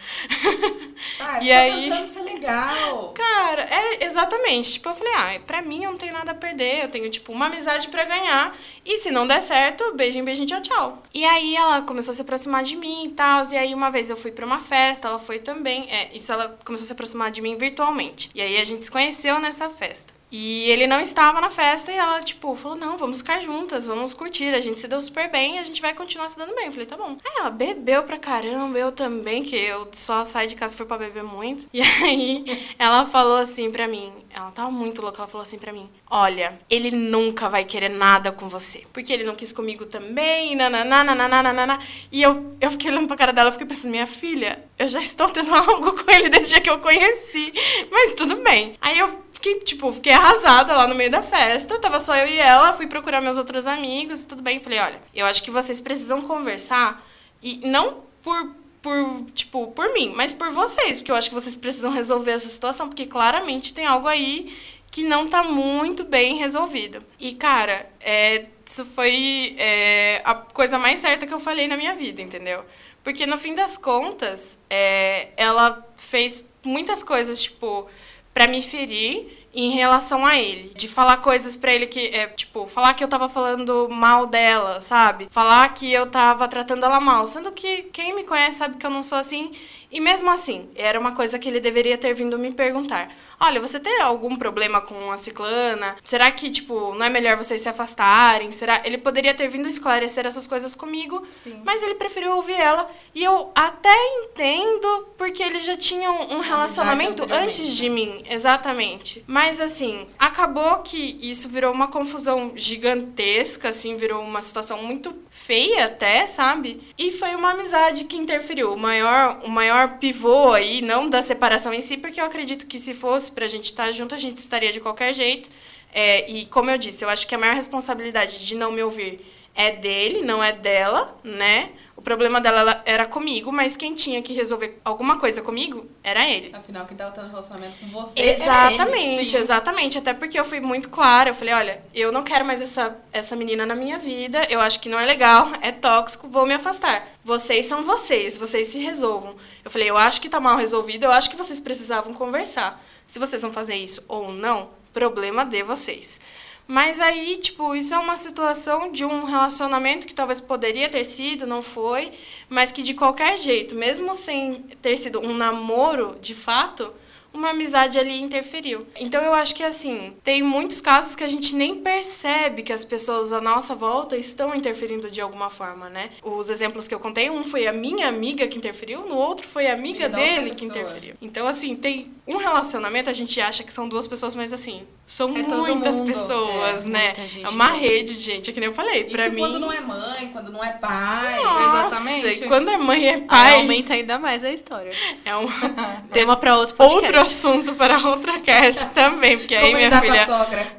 Ah, 1.21 1.39
E 1.43 1.53
aí- 1.53 1.89
tentando 1.91 2.07
ser 2.09 2.21
legal. 2.23 3.13
Cara, 3.15 3.63
é 3.63 4.05
exatamente. 4.05 4.75
Tipo, 4.75 4.89
eu 4.89 4.95
falei, 4.95 5.13
ah, 5.15 5.41
pra 5.47 5.61
mim 5.63 5.85
eu 5.85 5.91
não 5.91 5.99
tenho 5.99 6.13
nada 6.13 6.33
a 6.33 6.35
perder. 6.35 6.85
Eu 6.85 6.89
tenho, 6.91 7.11
tipo, 7.11 7.33
uma 7.33 7.47
amizade 7.47 7.89
pra 7.89 8.05
ganhar. 8.05 8.57
E 8.85 8.99
se 8.99 9.11
não 9.11 9.27
der 9.27 9.41
certo, 9.41 9.93
beijinho, 9.95 10.25
beijinho, 10.25 10.47
tchau, 10.47 10.61
tchau. 10.63 11.03
E 11.13 11.25
aí 11.25 11.55
ela 11.57 11.83
começou 11.83 12.13
a 12.13 12.15
se 12.15 12.23
aproximar 12.23 12.34
de 12.65 12.77
mim 12.77 13.05
e 13.05 13.09
tal. 13.11 13.43
E 13.53 13.57
aí 13.57 13.75
uma 13.75 13.91
vez 13.91 14.11
eu 14.11 14.17
fui 14.17 14.31
pra 14.31 14.47
uma 14.47 14.61
festa, 14.61 15.09
ela 15.09 15.19
foi 15.19 15.39
também. 15.39 15.91
É, 15.91 16.15
isso 16.15 16.33
ela 16.33 16.57
começou 16.65 16.85
a 16.85 16.87
se 16.87 16.93
aproximar 16.93 17.31
de 17.31 17.41
mim 17.41 17.57
virtualmente. 17.57 18.31
E 18.35 18.41
aí 18.41 18.59
a 18.59 18.65
gente 18.65 18.85
se 18.85 18.91
conheceu 18.91 19.39
nessa 19.39 19.69
festa. 19.69 20.13
E 20.37 20.69
ele 20.69 20.89
não 20.89 21.01
estava 21.01 21.41
na 21.41 21.49
festa 21.49 21.93
e 21.93 21.97
ela, 21.97 22.21
tipo, 22.21 22.57
falou: 22.57 22.77
não, 22.77 22.99
vamos 22.99 23.19
ficar 23.19 23.41
juntas, 23.41 23.87
vamos 23.87 24.13
curtir. 24.15 24.53
A 24.53 24.61
gente 24.61 24.81
se 24.81 24.89
deu 24.89 25.01
super 25.01 25.31
bem 25.31 25.61
a 25.61 25.63
gente 25.63 25.81
vai 25.81 25.95
continuar 25.95 26.29
se 26.29 26.37
dando 26.37 26.57
bem. 26.57 26.67
Eu 26.67 26.73
falei: 26.73 26.87
tá 26.87 26.97
bom. 26.97 27.17
Aí 27.25 27.33
ela 27.39 27.51
bebeu 27.51 28.03
pra 28.03 28.19
caramba, 28.19 28.77
eu 28.77 28.91
também, 28.91 29.45
que 29.45 29.55
eu 29.55 29.87
só 29.93 30.25
saio 30.25 30.49
de 30.49 30.57
casa 30.57 30.73
se 30.73 30.79
for 30.79 30.87
pra 30.87 30.99
beber 30.99 31.23
muito. 31.23 31.69
E 31.75 31.81
aí 31.83 32.45
ela 32.79 33.07
falou 33.07 33.37
assim 33.37 33.71
pra 33.71 33.87
mim: 33.87 34.13
ela 34.35 34.51
tava 34.51 34.71
muito 34.71 35.01
louca, 35.01 35.21
ela 35.21 35.29
falou 35.29 35.43
assim 35.43 35.59
pra 35.59 35.73
mim: 35.73 35.89
olha, 36.11 36.59
ele 36.69 36.91
nunca 36.91 37.49
vai 37.49 37.65
querer 37.65 37.89
nada 37.89 38.33
com 38.33 38.49
você. 38.49 38.83
Porque 38.93 39.13
ele 39.13 39.23
não 39.23 39.37
quis 39.37 39.53
comigo 39.53 39.87
também, 39.87 40.57
nananá. 40.57 41.79
E 42.11 42.21
eu, 42.21 42.57
eu 42.61 42.71
fiquei 42.73 42.91
olhando 42.91 43.07
pra 43.07 43.17
cara 43.17 43.33
dela, 43.33 43.53
fiquei 43.53 43.67
pensando: 43.67 43.93
minha 43.93 44.07
filha, 44.07 44.65
eu 44.77 44.89
já 44.89 44.99
estou 44.99 45.29
tendo 45.29 45.55
algo 45.55 45.93
com 45.93 46.11
ele 46.11 46.29
desde 46.29 46.55
dia 46.55 46.61
que 46.61 46.69
eu 46.69 46.81
conheci. 46.81 47.53
Mas 47.91 48.13
tudo 48.15 48.37
bem. 48.43 48.75
Aí 48.81 48.99
eu 48.99 49.09
fiquei, 49.31 49.61
tipo, 49.61 49.93
fiquei 49.93 50.13
arrasada 50.13 50.77
lá 50.77 50.89
no 50.89 50.97
meio 50.97 51.11
da 51.11 51.23
festa. 51.23 51.79
Tava 51.79 52.01
só 52.01 52.17
eu 52.17 52.27
e 52.27 52.39
ela, 52.39 52.73
fui 52.73 52.89
procurar 52.89 53.21
meus 53.21 53.39
outros 53.39 53.69
amigos, 53.69 54.25
tudo 54.25 54.43
bem. 54.43 54.59
Falei, 54.59 54.81
olha, 54.81 55.01
eu 55.15 55.27
acho 55.27 55.43
que 55.43 55.51
vocês 55.51 55.81
precisam 55.81 56.21
conversar 56.23 57.07
e 57.41 57.59
não 57.69 58.03
por 58.21 58.64
por, 58.85 59.25
tipo, 59.35 59.69
por 59.69 59.95
mim, 59.95 60.13
mas 60.15 60.35
por 60.35 60.51
vocês, 60.51 60.99
porque 60.99 61.11
eu 61.11 61.17
acho 61.17 61.31
que 61.31 61.35
vocês 61.35 61.57
precisam 61.57 61.91
resolver 61.91 62.33
essa 62.33 62.47
situação, 62.47 62.87
porque 62.87 63.07
claramente 63.07 63.73
tem 63.73 63.87
algo 63.87 64.07
aí 64.07 64.55
que 64.91 65.03
não 65.03 65.27
tá 65.27 65.43
muito 65.43 66.05
bem 66.05 66.37
resolvido. 66.37 67.03
E, 67.19 67.33
cara, 67.33 67.89
é, 67.99 68.45
isso 68.63 68.85
foi 68.85 69.57
é, 69.59 70.21
a 70.23 70.35
coisa 70.35 70.79
mais 70.79 71.01
certa 71.01 71.27
que 71.27 71.33
eu 71.33 71.39
falei 71.39 71.67
na 71.67 71.79
minha 71.79 71.95
vida, 71.95 72.21
entendeu? 72.21 72.63
Porque 73.03 73.25
no 73.25 73.39
fim 73.39 73.55
das 73.55 73.79
contas, 73.79 74.61
é, 74.69 75.31
ela 75.35 75.83
fez 75.97 76.47
muitas 76.63 77.03
coisas, 77.03 77.41
tipo, 77.41 77.89
pra 78.35 78.47
me 78.47 78.61
ferir 78.61 79.44
em 79.55 79.71
relação 79.71 80.27
a 80.27 80.37
ele. 80.37 80.73
De 80.75 80.89
falar 80.89 81.19
coisas 81.19 81.57
pra 81.57 81.73
ele 81.73 81.87
que, 81.87 82.09
é, 82.09 82.27
tipo, 82.27 82.67
falar 82.67 82.95
que 82.95 83.05
eu 83.05 83.09
tava 83.09 83.29
falando 83.29 83.89
mal 83.89 84.27
dela, 84.27 84.81
sabe? 84.81 85.29
Falar 85.31 85.69
que 85.73 85.93
eu 85.93 86.07
tava 86.11 86.49
tratando 86.49 86.85
ela 86.85 87.01
mal. 87.01 87.27
Sendo 87.27 87.53
que 87.53 87.83
quem 87.85 88.15
me 88.15 88.25
conhece 88.25 88.59
sabe 88.59 88.77
que 88.77 88.85
eu 88.85 88.91
não 88.91 89.03
sou 89.03 89.19
assim. 89.19 89.53
E 89.95 90.01
mesmo 90.01 90.29
assim, 90.29 90.69
era 90.75 90.99
uma 90.99 91.13
coisa 91.13 91.39
que 91.39 91.49
ele 91.49 91.61
deveria 91.61 91.97
ter 91.97 92.13
vindo 92.15 92.37
me 92.37 92.53
perguntar. 92.53 93.15
Olha, 93.39 93.61
você 93.61 93.79
tem 93.79 94.01
algum 94.01 94.35
problema 94.35 94.81
com 94.81 95.13
a 95.13 95.17
ciclana? 95.17 95.95
Será 96.03 96.33
que, 96.33 96.51
tipo, 96.51 96.93
não 96.97 97.07
é 97.07 97.09
melhor 97.09 97.37
vocês 97.37 97.61
se 97.61 97.69
afastarem? 97.69 98.51
Será? 98.51 98.83
Ele 98.85 98.99
poderia 98.99 99.33
ter 99.33 99.47
vindo 99.47 99.69
esclarecer 99.69 100.27
essas 100.27 100.49
coisas 100.49 100.75
comigo, 100.75 101.23
Sim. 101.27 101.63
mas 101.65 101.81
ele 101.81 101.95
preferiu 101.95 102.35
ouvir 102.35 102.59
ela. 102.59 102.91
E 103.15 103.23
eu 103.23 103.53
até 103.55 103.95
entendo, 104.17 105.11
porque 105.17 105.41
eles 105.41 105.65
já 105.65 105.77
tinham 105.77 106.23
um 106.33 106.41
relacionamento 106.41 107.25
antes 107.31 107.77
de 107.77 107.89
mim, 107.89 108.25
exatamente. 108.29 109.23
Mas 109.29 109.61
assim, 109.61 110.09
acabou 110.19 110.79
que 110.79 111.21
isso 111.23 111.49
virou 111.49 111.73
uma 111.73 111.87
confusão 111.87 112.53
gigantesca, 112.57 113.69
assim, 113.69 113.95
virou 113.95 114.25
uma 114.25 114.43
situação 114.43 114.83
muito 114.83 115.15
feia 115.31 115.87
até, 115.87 116.27
sabe? 116.27 116.81
E 116.97 117.11
foi 117.11 117.35
uma 117.35 117.53
amizade 117.53 118.05
que 118.05 118.17
interferiu. 118.17 118.73
O 118.73 118.79
maior, 118.79 119.41
o 119.45 119.51
maior 119.51 119.84
pivô 119.89 120.53
aí, 120.53 120.83
não 120.83 121.09
da 121.09 121.23
separação 121.23 121.73
em 121.73 121.81
si, 121.81 121.97
porque 121.97 122.21
eu 122.21 122.25
acredito 122.25 122.67
que 122.67 122.79
se 122.79 122.95
fosse 122.95 123.31
pra 123.33 123.47
gente 123.47 123.67
estar 123.67 123.91
junto, 123.93 124.15
a 124.15 124.19
gente 124.19 124.39
estaria 124.39 124.73
de 124.73 124.81
qualquer 124.81 125.13
jeito. 125.13 125.49
É, 125.93 126.29
e 126.31 126.47
como 126.47 126.71
eu 126.71 126.79
disse, 126.79 127.05
eu 127.05 127.09
acho 127.09 127.27
que 127.27 127.35
a 127.35 127.39
maior 127.39 127.55
responsabilidade 127.55 128.45
de 128.45 128.55
não 128.57 128.73
me 128.73 128.83
ouvir 128.83 129.21
é 129.55 129.71
dele, 129.71 130.23
não 130.23 130.43
é 130.43 130.53
dela, 130.53 131.17
né? 131.23 131.71
O 131.97 132.03
problema 132.03 132.41
dela 132.41 132.61
ela 132.61 132.83
era 132.85 133.07
comigo, 133.07 133.53
mas 133.53 133.77
quem 133.77 133.95
tinha 133.95 134.21
que 134.21 134.33
resolver 134.33 134.81
alguma 134.85 135.19
coisa 135.19 135.41
comigo 135.41 135.87
era 136.03 136.29
ele. 136.29 136.51
Afinal, 136.53 136.87
quem 136.87 136.97
tava 136.97 137.13
tendo 137.13 137.29
relacionamento 137.29 137.77
com 137.79 137.87
você 137.87 138.21
era 138.21 138.31
ele. 138.31 138.43
Exatamente, 138.43 139.31
sim. 139.31 139.37
exatamente. 139.37 139.99
Até 139.99 140.13
porque 140.13 140.39
eu 140.39 140.45
fui 140.45 140.61
muito 140.61 140.89
clara. 140.89 141.31
Eu 141.31 141.35
falei, 141.35 141.55
olha, 141.55 141.83
eu 141.95 142.11
não 142.11 142.25
quero 142.25 142.45
mais 142.45 142.61
essa, 142.61 142.99
essa 143.13 143.37
menina 143.37 143.65
na 143.65 143.77
minha 143.77 143.97
vida. 143.97 144.45
Eu 144.51 144.61
acho 144.61 144.81
que 144.81 144.89
não 144.89 144.99
é 144.99 145.07
legal, 145.07 145.53
é 145.61 145.71
tóxico, 145.71 146.29
vou 146.29 146.45
me 146.45 146.55
afastar. 146.55 147.09
Vocês 147.25 147.67
são 147.67 147.83
vocês, 147.85 148.37
vocês 148.37 148.67
se 148.67 148.79
resolvam. 148.81 149.37
Eu 149.65 149.71
falei, 149.71 149.89
eu 149.89 149.97
acho 149.97 150.21
que 150.21 150.29
tá 150.29 150.41
mal 150.41 150.57
resolvido, 150.57 151.05
eu 151.05 151.13
acho 151.13 151.31
que 151.31 151.37
vocês 151.37 151.61
precisavam 151.61 152.13
conversar. 152.13 152.83
Se 153.07 153.19
vocês 153.19 153.41
vão 153.41 153.53
fazer 153.53 153.77
isso 153.77 154.05
ou 154.09 154.33
não, 154.33 154.71
problema 154.93 155.45
de 155.45 155.63
vocês. 155.63 156.21
Mas 156.67 156.99
aí, 156.99 157.37
tipo, 157.37 157.75
isso 157.75 157.93
é 157.93 157.99
uma 157.99 158.17
situação 158.17 158.91
de 158.91 159.05
um 159.05 159.25
relacionamento 159.25 160.07
que 160.07 160.15
talvez 160.15 160.41
poderia 160.41 160.89
ter 160.89 161.05
sido, 161.05 161.47
não 161.47 161.61
foi, 161.61 162.11
mas 162.49 162.73
que 162.73 162.83
de 162.83 162.95
qualquer 162.95 163.37
jeito, 163.37 163.75
mesmo 163.75 164.15
sem 164.15 164.63
ter 164.81 164.97
sido 164.97 165.21
um 165.21 165.35
namoro 165.35 166.17
de 166.21 166.35
fato, 166.35 166.91
uma 167.35 167.51
amizade 167.51 167.99
ali 167.99 168.21
interferiu. 168.23 168.87
Então 168.99 169.21
eu 169.23 169.35
acho 169.35 169.55
que 169.55 169.63
assim, 169.63 170.15
tem 170.23 170.43
muitos 170.43 170.81
casos 170.81 171.15
que 171.17 171.25
a 171.25 171.29
gente 171.29 171.55
nem 171.55 171.75
percebe 171.77 172.63
que 172.63 172.73
as 172.73 172.85
pessoas 172.85 173.33
à 173.33 173.41
nossa 173.41 173.75
volta 173.75 174.17
estão 174.17 174.55
interferindo 174.55 175.11
de 175.11 175.21
alguma 175.21 175.51
forma, 175.51 175.89
né? 175.91 176.11
Os 176.23 176.49
exemplos 176.49 176.87
que 176.89 176.95
eu 176.95 177.01
contei, 177.01 177.29
um 177.29 177.43
foi 177.45 177.67
a 177.67 177.73
minha 177.73 178.09
amiga 178.09 178.47
que 178.47 178.57
interferiu, 178.57 179.01
no 179.07 179.17
outro 179.17 179.47
foi 179.47 179.67
a 179.67 179.73
amiga 179.75 180.07
Amiga 180.07 180.09
dele 180.09 180.51
que 180.51 180.65
interferiu. 180.65 181.15
Então 181.21 181.47
assim, 181.47 181.75
tem 181.77 182.11
um 182.27 182.37
relacionamento, 182.37 183.11
a 183.11 183.13
gente 183.13 183.39
acha 183.41 183.63
que 183.63 183.73
são 183.73 183.89
duas 183.89 184.07
pessoas, 184.07 184.35
mas 184.35 184.53
assim, 184.53 184.83
são 185.07 185.29
É 185.37 185.43
muitas 185.43 185.97
mundo. 185.97 186.07
pessoas, 186.07 186.87
É, 186.87 186.89
né? 186.89 187.13
É 187.43 187.49
uma 187.49 187.69
rede 187.73 188.15
de 188.17 188.21
gente, 188.21 188.51
é 188.51 188.53
que 188.53 188.61
nem 188.61 188.69
eu 188.69 188.73
falei, 188.73 189.05
pra 189.05 189.27
Isso 189.27 189.35
mim. 189.35 189.41
quando 189.43 189.59
não 189.61 189.73
é 189.73 189.81
mãe, 189.81 190.31
quando 190.33 190.51
não 190.53 190.63
é 190.65 190.71
pai. 190.73 191.43
Nossa, 191.43 191.97
Exatamente. 191.97 192.47
quando 192.47 192.71
é 192.71 192.77
mãe 192.77 193.03
e 193.03 193.07
é 193.07 193.21
pai, 193.21 193.55
aumenta 193.57 193.93
ainda 193.93 194.19
mais 194.19 194.43
a 194.45 194.51
história. 194.51 194.93
é 195.25 195.37
um 195.37 195.47
Tema 196.13 196.37
pra 196.37 196.57
outro 196.57 196.75
podcast. 196.77 197.05
outro 197.07 197.21
assunto 197.25 197.75
para 197.75 197.99
outra 197.99 198.39
cast 198.41 198.91
também, 198.95 199.39
porque 199.39 199.55
aí 199.55 199.75
minha 199.75 200.01
filha. 200.01 200.27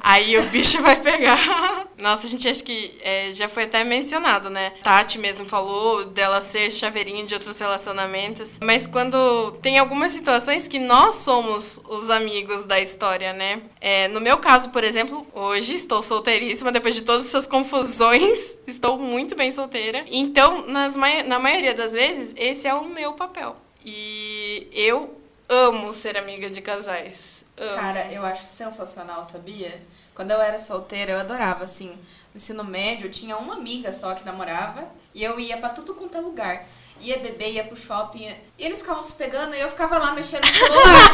Aí 0.00 0.38
o 0.38 0.42
bicho 0.44 0.80
vai 0.80 0.96
pegar. 0.96 1.38
Nossa, 1.98 2.26
a 2.26 2.30
gente 2.30 2.46
acha 2.46 2.62
que 2.62 2.96
é, 3.02 3.32
já 3.32 3.48
foi 3.48 3.64
até 3.64 3.82
mencionado, 3.82 4.50
né? 4.50 4.70
Tati 4.82 5.18
mesmo 5.18 5.48
falou 5.48 6.04
dela 6.04 6.42
ser 6.42 6.70
chaveirinho 6.70 7.26
de 7.26 7.34
outros 7.34 7.58
relacionamentos. 7.58 8.58
Mas 8.62 8.86
quando 8.86 9.52
tem 9.62 9.78
algumas 9.78 10.12
situações 10.12 10.68
que 10.68 10.78
nós 10.78 11.16
somos 11.16 11.80
os 11.88 12.10
amigos 12.10 12.66
da 12.66 12.78
história, 12.78 13.32
né? 13.32 13.62
É, 13.80 14.08
no 14.08 14.20
meu 14.20 14.36
caso, 14.38 14.68
por 14.70 14.84
exemplo, 14.84 15.26
hoje 15.32 15.74
estou 15.74 16.02
solteiríssima, 16.02 16.70
depois 16.70 16.94
de 16.94 17.02
todas 17.02 17.24
essas 17.24 17.46
confusões, 17.46 18.58
estou 18.68 18.98
muito 18.98 19.34
bem 19.34 19.50
solteira. 19.50 20.04
Então, 20.08 20.66
nas 20.66 20.96
na 20.96 21.38
maioria 21.38 21.74
das 21.74 21.94
vezes, 21.94 22.34
esse 22.36 22.66
é 22.68 22.74
o 22.74 22.84
meu 22.84 23.14
papel. 23.14 23.56
E 23.84 24.68
eu 24.72 25.16
amo 25.48 25.92
ser 25.92 26.16
amiga 26.16 26.50
de 26.50 26.60
casais. 26.60 27.44
Amo. 27.56 27.76
Cara, 27.76 28.12
eu 28.12 28.24
acho 28.24 28.46
sensacional, 28.46 29.24
sabia? 29.24 29.80
Quando 30.14 30.30
eu 30.30 30.40
era 30.40 30.58
solteira, 30.58 31.12
eu 31.12 31.18
adorava, 31.18 31.64
assim. 31.64 31.88
No 31.88 32.36
ensino 32.36 32.64
médio, 32.64 33.06
eu 33.06 33.10
tinha 33.10 33.36
uma 33.36 33.54
amiga 33.54 33.92
só 33.92 34.14
que 34.14 34.24
namorava. 34.24 34.84
E 35.14 35.22
eu 35.24 35.38
ia 35.40 35.56
pra 35.56 35.70
tudo 35.70 35.94
quanto 35.94 36.16
é 36.16 36.20
lugar. 36.20 36.66
Ia 37.00 37.18
beber, 37.18 37.52
ia 37.52 37.64
pro 37.64 37.76
shopping. 37.76 38.34
E 38.58 38.64
eles 38.64 38.80
ficavam 38.80 39.04
se 39.04 39.14
pegando 39.14 39.54
e 39.54 39.60
eu 39.60 39.68
ficava 39.68 39.98
lá 39.98 40.12
mexendo 40.12 40.46
no 40.46 40.52
celular. 40.52 41.10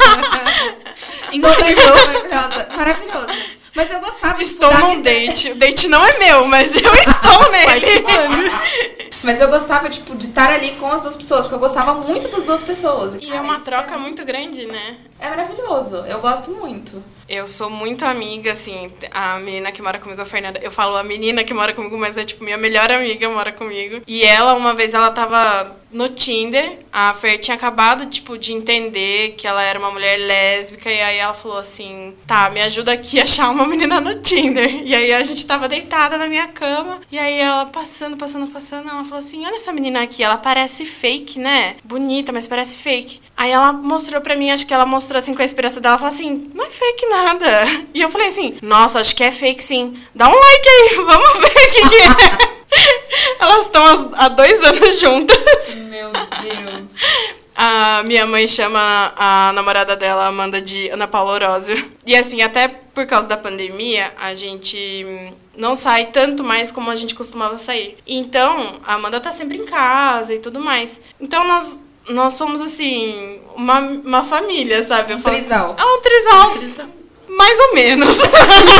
Incrível. 1.32 1.94
Maravilhosa. 1.94 2.76
Maravilhoso. 2.76 3.61
Mas 3.74 3.90
eu 3.90 4.00
gostava 4.00 4.38
de 4.38 4.44
Estou 4.44 4.72
num 4.78 5.00
date. 5.00 5.52
O 5.52 5.54
date 5.54 5.88
não 5.88 6.04
é 6.04 6.18
meu, 6.18 6.46
mas 6.46 6.74
eu 6.74 6.92
estou 6.92 7.50
nele. 7.50 8.04
Mas 9.24 9.40
eu 9.40 9.48
gostava, 9.48 9.88
tipo, 9.88 10.14
de 10.14 10.26
estar 10.26 10.50
ali 10.50 10.72
com 10.72 10.86
as 10.90 11.02
duas 11.02 11.16
pessoas, 11.16 11.42
porque 11.42 11.54
eu 11.54 11.58
gostava 11.58 11.94
muito 11.94 12.28
das 12.28 12.44
duas 12.44 12.62
pessoas. 12.62 13.16
E 13.20 13.32
é 13.32 13.40
uma 13.40 13.60
troca 13.60 13.96
mim 13.96 14.02
muito 14.02 14.24
grande, 14.24 14.66
né? 14.66 14.96
É 15.18 15.28
maravilhoso. 15.28 15.96
Eu 16.06 16.20
gosto 16.20 16.50
muito. 16.50 17.02
Eu 17.28 17.46
sou 17.46 17.70
muito 17.70 18.04
amiga, 18.04 18.52
assim, 18.52 18.92
a 19.10 19.38
menina 19.38 19.72
que 19.72 19.80
mora 19.80 19.98
comigo, 19.98 20.20
a 20.20 20.24
Fernanda. 20.24 20.60
Eu 20.62 20.70
falo 20.70 20.96
a 20.96 21.04
menina 21.04 21.44
que 21.44 21.54
mora 21.54 21.72
comigo, 21.72 21.96
mas 21.96 22.18
é 22.18 22.24
tipo 22.24 22.44
minha 22.44 22.58
melhor 22.58 22.90
amiga 22.90 23.28
mora 23.30 23.52
comigo. 23.52 24.02
E 24.06 24.22
ela, 24.22 24.54
uma 24.54 24.74
vez, 24.74 24.92
ela 24.92 25.10
tava 25.10 25.74
no 25.92 26.08
Tinder. 26.08 26.78
A 26.92 27.14
Fer 27.14 27.38
tinha 27.38 27.54
acabado, 27.54 28.06
tipo, 28.06 28.36
de 28.36 28.52
entender 28.52 29.32
que 29.32 29.46
ela 29.46 29.62
era 29.62 29.78
uma 29.78 29.90
mulher 29.90 30.16
lésbica. 30.18 30.90
E 30.90 31.00
aí 31.00 31.18
ela 31.18 31.34
falou 31.34 31.58
assim: 31.58 32.14
tá, 32.26 32.50
me 32.50 32.60
ajuda 32.60 32.92
aqui 32.92 33.20
a 33.20 33.24
achar 33.24 33.50
uma 33.50 33.66
menina 33.68 34.00
no 34.00 34.14
Tinder. 34.14 34.82
E 34.84 34.94
aí 34.94 35.12
a 35.12 35.22
gente 35.22 35.46
tava 35.46 35.68
deitada 35.68 36.18
na 36.18 36.26
minha 36.26 36.48
cama. 36.48 37.00
E 37.10 37.18
aí 37.18 37.38
ela 37.38 37.66
passando, 37.66 38.16
passando, 38.16 38.50
passando. 38.50 38.88
Ela 38.88 39.04
falou 39.04 39.18
assim: 39.18 39.44
olha 39.44 39.56
essa 39.56 39.72
menina 39.72 40.02
aqui, 40.02 40.22
ela 40.22 40.36
parece 40.36 40.84
fake, 40.84 41.38
né? 41.38 41.76
Bonita, 41.84 42.32
mas 42.32 42.48
parece 42.48 42.76
fake. 42.76 43.20
Aí 43.36 43.50
ela 43.50 43.72
mostrou 43.72 44.20
pra 44.20 44.36
mim, 44.36 44.50
acho 44.50 44.66
que 44.66 44.74
ela 44.74 44.86
mostrou 44.86 45.18
assim 45.18 45.34
com 45.34 45.42
a 45.42 45.44
esperança 45.44 45.80
dela. 45.80 45.98
Falou 45.98 46.12
assim: 46.12 46.50
não 46.54 46.64
é 46.66 46.70
fake 46.70 47.06
nada. 47.06 47.42
E 47.94 48.00
eu 48.00 48.08
falei 48.08 48.28
assim: 48.28 48.56
nossa, 48.62 49.00
acho 49.00 49.14
que 49.14 49.22
é 49.22 49.30
fake 49.30 49.62
sim. 49.62 49.92
Dá 50.14 50.28
um 50.28 50.34
like 50.34 50.68
aí, 50.68 50.96
vamos 51.04 51.32
ver 51.40 51.50
o 51.50 51.52
que, 51.52 51.88
que 51.88 51.96
é. 51.96 52.51
Elas 53.38 53.66
estão 53.66 53.82
há 54.16 54.28
dois 54.28 54.62
anos 54.62 54.98
juntas. 54.98 55.74
Meu 55.74 56.10
Deus. 56.10 56.90
A 57.54 58.02
minha 58.04 58.24
mãe 58.26 58.48
chama 58.48 59.12
a 59.16 59.52
namorada 59.54 59.94
dela, 59.94 60.26
Amanda, 60.26 60.60
de 60.60 60.88
Ana 60.88 61.06
Paula 61.06 61.32
Orósio. 61.32 61.92
E 62.06 62.16
assim, 62.16 62.40
até 62.42 62.66
por 62.68 63.06
causa 63.06 63.28
da 63.28 63.36
pandemia, 63.36 64.12
a 64.20 64.34
gente 64.34 65.04
não 65.56 65.74
sai 65.74 66.06
tanto 66.06 66.42
mais 66.42 66.72
como 66.72 66.90
a 66.90 66.96
gente 66.96 67.14
costumava 67.14 67.58
sair. 67.58 67.98
Então, 68.06 68.80
a 68.86 68.94
Amanda 68.94 69.20
tá 69.20 69.30
sempre 69.30 69.58
em 69.58 69.66
casa 69.66 70.32
e 70.34 70.38
tudo 70.38 70.58
mais. 70.60 70.98
Então, 71.20 71.46
nós, 71.46 71.78
nós 72.08 72.32
somos, 72.34 72.62
assim, 72.62 73.40
uma, 73.54 73.80
uma 73.80 74.22
família, 74.22 74.82
sabe? 74.82 75.12
Eu 75.12 75.18
Um 75.18 75.20
falo- 75.20 75.36
trisal. 75.36 75.76
É 75.78 75.84
um 75.84 76.00
trisal. 76.00 76.52
Mais 77.36 77.58
ou 77.58 77.74
menos. 77.74 78.18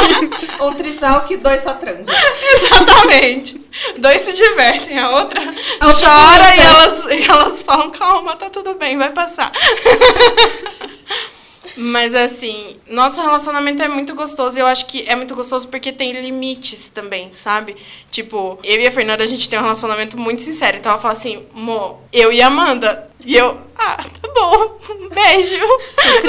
Ou 0.61 0.75
trisal 0.75 1.25
que 1.25 1.37
dois 1.37 1.62
só 1.62 1.75
transam. 1.75 2.14
Exatamente. 2.54 3.61
Dois 3.99 4.21
se 4.21 4.35
divertem, 4.35 4.99
a 4.99 5.11
outra 5.11 5.40
A 5.80 5.88
outra 5.88 6.09
chora 6.09 6.56
e 6.56 6.61
elas, 6.61 7.04
e 7.06 7.30
elas 7.30 7.62
falam, 7.62 7.90
calma, 7.90 8.37
tá 8.37 8.50
tudo 8.50 8.75
bem, 8.75 8.99
vai 8.99 9.11
passar. 9.11 9.50
Mas 11.76 12.14
assim, 12.14 12.76
nosso 12.86 13.20
relacionamento 13.22 13.82
é 13.82 13.88
muito 13.88 14.14
gostoso 14.14 14.58
e 14.58 14.60
eu 14.60 14.66
acho 14.66 14.86
que 14.86 15.04
é 15.08 15.16
muito 15.16 15.34
gostoso 15.34 15.68
porque 15.68 15.92
tem 15.92 16.12
limites 16.12 16.90
também, 16.90 17.32
sabe? 17.32 17.76
Tipo, 18.10 18.58
eu 18.62 18.80
e 18.80 18.86
a 18.86 18.90
Fernanda, 18.90 19.24
a 19.24 19.26
gente 19.26 19.48
tem 19.48 19.58
um 19.58 19.62
relacionamento 19.62 20.18
muito 20.18 20.42
sincero. 20.42 20.76
Então 20.76 20.92
ela 20.92 21.00
fala 21.00 21.12
assim, 21.12 21.46
mo, 21.52 21.98
eu 22.12 22.32
e 22.32 22.42
a 22.42 22.48
Amanda. 22.48 23.10
E 23.24 23.36
eu, 23.36 23.56
ah, 23.76 23.96
tá 23.96 24.28
bom, 24.34 24.78
beijo. 25.14 25.56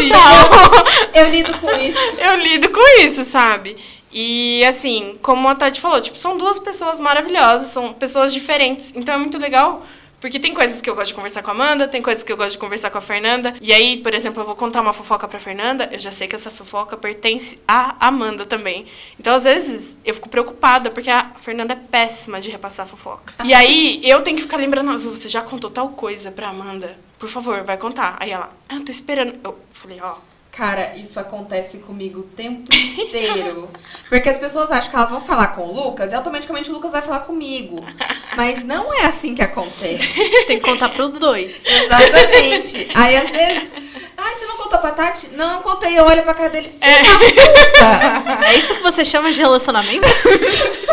Tchau. 0.05 0.85
Eu 1.13 1.29
lido 1.29 1.57
com 1.59 1.71
isso. 1.71 2.21
Eu 2.21 2.37
lido 2.37 2.69
com 2.69 3.01
isso, 3.01 3.23
sabe? 3.23 3.75
E 4.11 4.63
assim, 4.65 5.17
como 5.23 5.47
a 5.47 5.55
Tati 5.55 5.81
falou, 5.81 5.99
tipo, 5.99 6.17
são 6.19 6.37
duas 6.37 6.59
pessoas 6.59 6.99
maravilhosas, 6.99 7.69
são 7.69 7.93
pessoas 7.93 8.31
diferentes. 8.31 8.93
Então 8.95 9.15
é 9.15 9.17
muito 9.17 9.39
legal, 9.39 9.83
porque 10.23 10.39
tem 10.39 10.53
coisas 10.53 10.79
que 10.81 10.89
eu 10.89 10.95
gosto 10.95 11.09
de 11.09 11.15
conversar 11.15 11.43
com 11.43 11.51
a 11.51 11.53
Amanda, 11.53 11.85
tem 11.85 12.01
coisas 12.01 12.23
que 12.23 12.31
eu 12.31 12.37
gosto 12.37 12.53
de 12.53 12.57
conversar 12.57 12.89
com 12.89 12.97
a 12.97 13.01
Fernanda. 13.01 13.53
E 13.59 13.73
aí, 13.73 13.97
por 13.97 14.13
exemplo, 14.13 14.41
eu 14.41 14.45
vou 14.45 14.55
contar 14.55 14.79
uma 14.79 14.93
fofoca 14.93 15.27
pra 15.27 15.37
Fernanda, 15.37 15.89
eu 15.91 15.99
já 15.99 16.13
sei 16.13 16.29
que 16.29 16.33
essa 16.33 16.49
fofoca 16.49 16.95
pertence 16.95 17.59
à 17.67 18.07
Amanda 18.07 18.45
também. 18.45 18.85
Então, 19.19 19.35
às 19.35 19.43
vezes, 19.43 19.97
eu 20.05 20.13
fico 20.13 20.29
preocupada, 20.29 20.89
porque 20.89 21.09
a 21.09 21.31
Fernanda 21.35 21.73
é 21.73 21.75
péssima 21.75 22.39
de 22.39 22.49
repassar 22.49 22.87
fofoca. 22.87 23.33
E 23.43 23.53
aí, 23.53 23.99
eu 24.01 24.21
tenho 24.21 24.37
que 24.37 24.43
ficar 24.43 24.55
lembrando, 24.55 24.91
"Ah, 24.91 24.97
viu, 24.97 25.11
você 25.11 25.27
já 25.27 25.41
contou 25.41 25.69
tal 25.69 25.89
coisa 25.89 26.31
pra 26.31 26.47
Amanda? 26.47 26.97
Por 27.19 27.27
favor, 27.27 27.61
vai 27.63 27.75
contar. 27.75 28.15
Aí 28.17 28.31
ela, 28.31 28.49
ah, 28.69 28.79
tô 28.79 28.91
esperando. 28.93 29.37
Eu 29.43 29.59
falei, 29.73 29.99
ó. 30.01 30.15
Cara, 30.55 30.95
isso 30.95 31.19
acontece 31.19 31.79
comigo 31.79 32.19
o 32.19 32.23
tempo 32.23 32.71
inteiro. 32.71 33.67
Porque 34.07 34.29
as 34.29 34.37
pessoas 34.37 34.71
acham 34.71 34.91
que 34.91 34.95
elas 34.95 35.09
vão 35.09 35.19
falar 35.19 35.47
com 35.47 35.63
o 35.63 35.73
Lucas 35.73 36.11
e 36.11 36.15
automaticamente 36.15 36.69
o 36.69 36.73
Lucas 36.73 36.91
vai 36.91 37.01
falar 37.01 37.21
comigo. 37.21 37.83
Mas 38.37 38.63
não 38.63 38.93
é 38.93 39.05
assim 39.05 39.33
que 39.33 39.41
acontece. 39.41 40.29
Tem 40.45 40.59
que 40.59 40.65
contar 40.65 40.89
pros 40.89 41.09
dois. 41.11 41.65
Exatamente. 41.65 42.87
Aí 42.93 43.17
às 43.17 43.29
vezes. 43.31 43.92
Ai, 44.33 44.39
você 44.39 44.45
não 44.47 44.57
contou 44.57 44.79
pra 44.79 44.91
Tati? 44.91 45.29
Não, 45.33 45.53
não 45.53 45.61
contei. 45.61 45.97
Eu 45.97 46.05
olho 46.05 46.23
pra 46.23 46.33
cara 46.33 46.49
dele. 46.49 46.73
É. 46.81 48.43
É 48.45 48.57
isso 48.57 48.75
que 48.75 48.81
você 48.81 49.05
chama 49.05 49.31
de 49.31 49.39
relacionamento? 49.39 50.07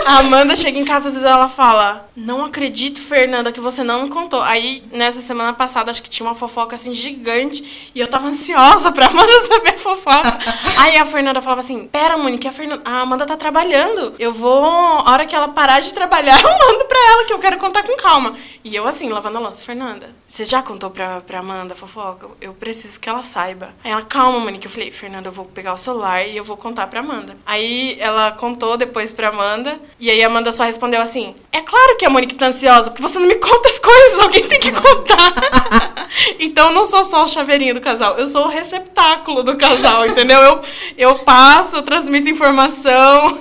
A 0.06 0.18
Amanda 0.18 0.54
chega 0.54 0.78
em 0.78 0.84
casa, 0.84 1.08
às 1.08 1.14
vezes 1.14 1.28
ela 1.28 1.48
fala: 1.48 2.08
Não 2.14 2.44
acredito, 2.44 3.00
Fernanda, 3.00 3.50
que 3.50 3.60
você 3.60 3.82
não 3.82 4.02
me 4.02 4.08
contou. 4.10 4.42
Aí, 4.42 4.82
nessa 4.92 5.20
semana 5.20 5.52
passada, 5.54 5.90
acho 5.90 6.02
que 6.02 6.10
tinha 6.10 6.26
uma 6.26 6.34
fofoca 6.34 6.76
assim 6.76 6.92
gigante. 6.92 7.90
E 7.94 8.00
eu 8.00 8.08
tava 8.08 8.26
ansiosa 8.26 8.92
pra 8.92 9.06
Amanda 9.10 9.40
saber 9.40 9.74
a 9.74 9.78
fofoca. 9.78 10.38
Aí 10.76 10.96
a 10.96 11.06
Fernanda 11.06 11.40
falava 11.40 11.60
assim: 11.60 11.86
Pera, 11.86 12.18
Monique, 12.18 12.46
a, 12.46 12.52
Fernanda, 12.52 12.82
a 12.84 13.00
Amanda 13.00 13.24
tá 13.24 13.36
trabalhando. 13.36 14.14
Eu 14.18 14.32
vou, 14.32 14.64
a 14.64 15.12
hora 15.12 15.24
que 15.24 15.34
ela 15.34 15.48
parar 15.48 15.80
de 15.80 15.94
trabalhar, 15.94 16.38
eu 16.44 16.50
mando 16.50 16.84
pra 16.84 16.98
ela, 17.12 17.24
que 17.24 17.32
eu 17.32 17.38
quero 17.38 17.56
contar 17.56 17.84
com 17.84 17.96
calma. 17.96 18.34
E 18.62 18.76
eu, 18.76 18.86
assim, 18.86 19.08
lavando 19.08 19.38
a 19.38 19.40
louça: 19.40 19.62
Fernanda, 19.62 20.10
você 20.26 20.44
já 20.44 20.62
contou 20.62 20.90
pra, 20.90 21.22
pra 21.22 21.38
Amanda 21.38 21.72
a 21.72 21.76
fofoca? 21.76 22.28
Eu 22.40 22.52
preciso 22.52 23.00
que 23.00 23.08
ela 23.08 23.22
saiba. 23.30 23.70
Aí 23.84 23.90
ela, 23.90 24.02
calma, 24.02 24.40
Monique. 24.40 24.66
Eu 24.66 24.70
falei: 24.70 24.90
Fernanda, 24.90 25.28
eu 25.28 25.32
vou 25.32 25.44
pegar 25.44 25.72
o 25.72 25.78
celular 25.78 26.26
e 26.26 26.36
eu 26.36 26.44
vou 26.44 26.56
contar 26.56 26.86
pra 26.88 27.00
Amanda. 27.00 27.36
Aí 27.46 27.96
ela 28.00 28.32
contou 28.32 28.76
depois 28.76 29.12
pra 29.12 29.28
Amanda. 29.28 29.78
E 29.98 30.10
aí 30.10 30.22
a 30.22 30.26
Amanda 30.26 30.50
só 30.52 30.64
respondeu 30.64 31.00
assim: 31.00 31.34
É 31.52 31.60
claro 31.62 31.96
que 31.96 32.04
a 32.04 32.10
Monique 32.10 32.34
tá 32.34 32.46
ansiosa, 32.46 32.90
porque 32.90 33.02
você 33.02 33.18
não 33.18 33.26
me 33.26 33.36
conta 33.36 33.68
as 33.68 33.78
coisas, 33.78 34.18
alguém 34.18 34.46
tem 34.46 34.58
que 34.58 34.72
contar. 34.72 36.08
então 36.38 36.68
eu 36.68 36.74
não 36.74 36.84
sou 36.84 37.04
só 37.04 37.24
o 37.24 37.28
chaveirinho 37.28 37.74
do 37.74 37.80
casal, 37.80 38.18
eu 38.18 38.26
sou 38.26 38.46
o 38.46 38.48
receptáculo 38.48 39.42
do 39.42 39.56
casal, 39.56 40.06
entendeu? 40.06 40.40
Eu, 40.40 40.60
eu 40.96 41.18
passo, 41.20 41.76
eu 41.76 41.82
transmito 41.82 42.28
informação. 42.28 43.38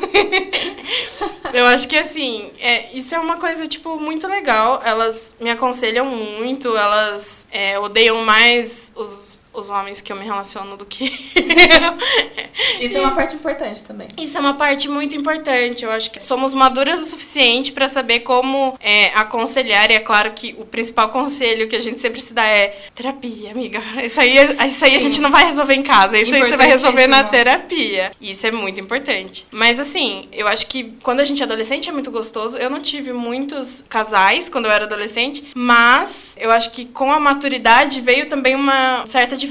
eu 1.53 1.65
acho 1.67 1.87
que 1.87 1.95
assim, 1.95 2.51
é, 2.59 2.95
isso 2.95 3.15
é 3.15 3.19
uma 3.19 3.37
coisa, 3.37 3.65
tipo, 3.65 3.99
muito 3.99 4.27
legal. 4.27 4.81
Elas 4.83 5.35
me 5.39 5.49
aconselham 5.49 6.05
muito, 6.05 6.75
elas 6.75 7.47
é, 7.51 7.79
odeiam 7.79 8.23
mais 8.23 8.91
os, 8.95 9.41
os 9.59 9.69
homens 9.69 10.01
que 10.01 10.11
eu 10.11 10.15
me 10.15 10.25
relaciono 10.25 10.77
do 10.77 10.85
que 10.85 11.05
eu. 11.35 12.79
Isso 12.79 12.97
é 12.97 13.01
uma 13.01 13.11
parte 13.11 13.35
importante 13.35 13.83
também. 13.83 14.07
Isso 14.17 14.37
é 14.37 14.39
uma 14.39 14.53
parte 14.53 14.87
muito 14.89 15.15
importante. 15.15 15.83
Eu 15.83 15.91
acho 15.91 16.11
que 16.11 16.21
somos 16.21 16.53
maduras 16.53 17.01
o 17.01 17.05
suficiente 17.05 17.71
para 17.71 17.87
saber 17.87 18.21
como 18.21 18.77
é, 18.79 19.07
aconselhar. 19.15 19.91
E 19.91 19.95
é 19.95 19.99
claro 19.99 20.31
que 20.31 20.55
o 20.57 20.65
principal 20.65 21.09
conselho 21.09 21.67
que 21.67 21.75
a 21.75 21.79
gente 21.79 21.99
sempre 21.99 22.21
se 22.21 22.33
dá 22.33 22.45
é 22.45 22.77
terapia, 22.95 23.51
amiga. 23.51 23.81
Isso 24.03 24.19
aí, 24.19 24.37
isso 24.67 24.85
aí 24.85 24.95
a 24.95 24.99
gente 24.99 25.21
não 25.21 25.31
vai 25.31 25.45
resolver 25.45 25.73
em 25.73 25.83
casa. 25.83 26.17
Isso 26.17 26.33
aí 26.33 26.41
você 26.41 26.57
vai 26.57 26.67
resolver 26.67 27.07
na 27.07 27.23
terapia. 27.23 28.11
Isso 28.21 28.45
é 28.47 28.51
muito 28.51 28.79
importante. 28.79 29.45
Mas 29.51 29.79
assim, 29.79 30.27
eu 30.31 30.47
acho 30.47 30.67
que 30.67 30.93
quando 31.03 31.19
a 31.19 31.23
gente 31.23 31.41
é 31.41 31.45
adolescente 31.45 31.89
é 31.89 31.91
muito 31.91 32.11
gostoso. 32.11 32.57
Eu 32.57 32.69
não 32.69 32.81
tive 32.81 33.13
muitos 33.13 33.83
casais 33.89 34.49
quando 34.49 34.65
eu 34.65 34.71
era 34.71 34.85
adolescente, 34.85 35.51
mas 35.55 36.35
eu 36.39 36.51
acho 36.51 36.71
que 36.71 36.85
com 36.85 37.11
a 37.11 37.19
maturidade 37.19 38.01
veio 38.01 38.27
também 38.27 38.55
uma 38.55 39.05
certa 39.05 39.35
diferença 39.35 39.48